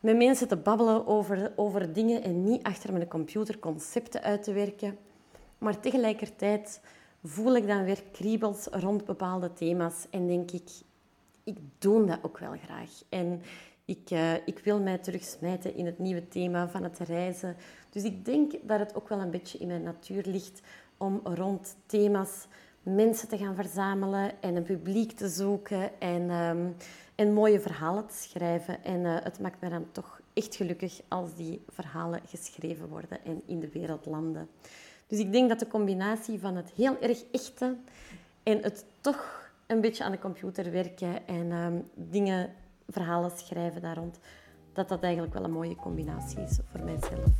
met 0.00 0.16
mensen 0.16 0.48
te 0.48 0.56
babbelen 0.56 1.06
over, 1.06 1.52
over 1.56 1.92
dingen 1.92 2.22
en 2.22 2.44
niet 2.44 2.62
achter 2.62 2.92
mijn 2.92 3.08
computer 3.08 3.58
concepten 3.58 4.22
uit 4.22 4.42
te 4.42 4.52
werken. 4.52 4.98
Maar 5.58 5.80
tegelijkertijd 5.80 6.80
voel 7.24 7.56
ik 7.56 7.66
dan 7.66 7.84
weer 7.84 8.02
kriebels 8.12 8.66
rond 8.70 9.04
bepaalde 9.04 9.52
thema's 9.52 10.06
en 10.10 10.26
denk 10.26 10.50
ik, 10.50 10.70
ik 11.44 11.58
doe 11.78 12.06
dat 12.06 12.18
ook 12.22 12.38
wel 12.38 12.54
graag. 12.64 12.90
En 13.08 13.42
ik, 13.84 14.10
uh, 14.10 14.34
ik 14.34 14.58
wil 14.58 14.80
mij 14.80 14.98
terug 14.98 15.24
smijten 15.24 15.74
in 15.74 15.86
het 15.86 15.98
nieuwe 15.98 16.28
thema 16.28 16.68
van 16.68 16.82
het 16.82 16.98
reizen. 16.98 17.56
Dus 17.90 18.02
ik 18.02 18.24
denk 18.24 18.52
dat 18.62 18.78
het 18.78 18.94
ook 18.94 19.08
wel 19.08 19.20
een 19.20 19.30
beetje 19.30 19.58
in 19.58 19.66
mijn 19.66 19.82
natuur 19.82 20.22
ligt 20.26 20.60
om 20.96 21.20
rond 21.24 21.76
thema's 21.86 22.46
mensen 22.82 23.28
te 23.28 23.38
gaan 23.38 23.54
verzamelen 23.54 24.42
en 24.42 24.56
een 24.56 24.62
publiek 24.62 25.12
te 25.12 25.28
zoeken 25.28 26.00
en, 26.00 26.30
um, 26.30 26.76
en 27.18 27.32
mooie 27.32 27.60
verhalen 27.60 28.06
te 28.06 28.14
schrijven. 28.14 28.84
En 28.84 29.00
uh, 29.00 29.16
het 29.22 29.40
maakt 29.40 29.60
me 29.60 29.68
dan 29.68 29.86
toch 29.92 30.20
echt 30.32 30.56
gelukkig 30.56 31.00
als 31.08 31.34
die 31.34 31.64
verhalen 31.68 32.20
geschreven 32.26 32.88
worden 32.88 33.24
en 33.24 33.42
in 33.46 33.60
de 33.60 33.68
wereld 33.68 34.06
landen. 34.06 34.48
Dus 35.06 35.18
ik 35.18 35.32
denk 35.32 35.48
dat 35.48 35.58
de 35.58 35.66
combinatie 35.66 36.40
van 36.40 36.56
het 36.56 36.70
heel 36.70 37.00
erg 37.00 37.24
echte 37.32 37.76
en 38.42 38.62
het 38.62 38.84
toch 39.00 39.50
een 39.66 39.80
beetje 39.80 40.04
aan 40.04 40.12
de 40.12 40.18
computer 40.18 40.70
werken 40.70 41.26
en 41.26 41.52
um, 41.52 41.88
dingen 41.94 42.52
verhalen 42.88 43.30
schrijven 43.30 43.82
daar 43.82 43.96
rond, 43.96 44.18
dat 44.72 44.88
dat 44.88 45.02
eigenlijk 45.02 45.34
wel 45.34 45.44
een 45.44 45.52
mooie 45.52 45.76
combinatie 45.76 46.40
is 46.40 46.58
voor 46.70 46.84
mijzelf. 46.84 47.30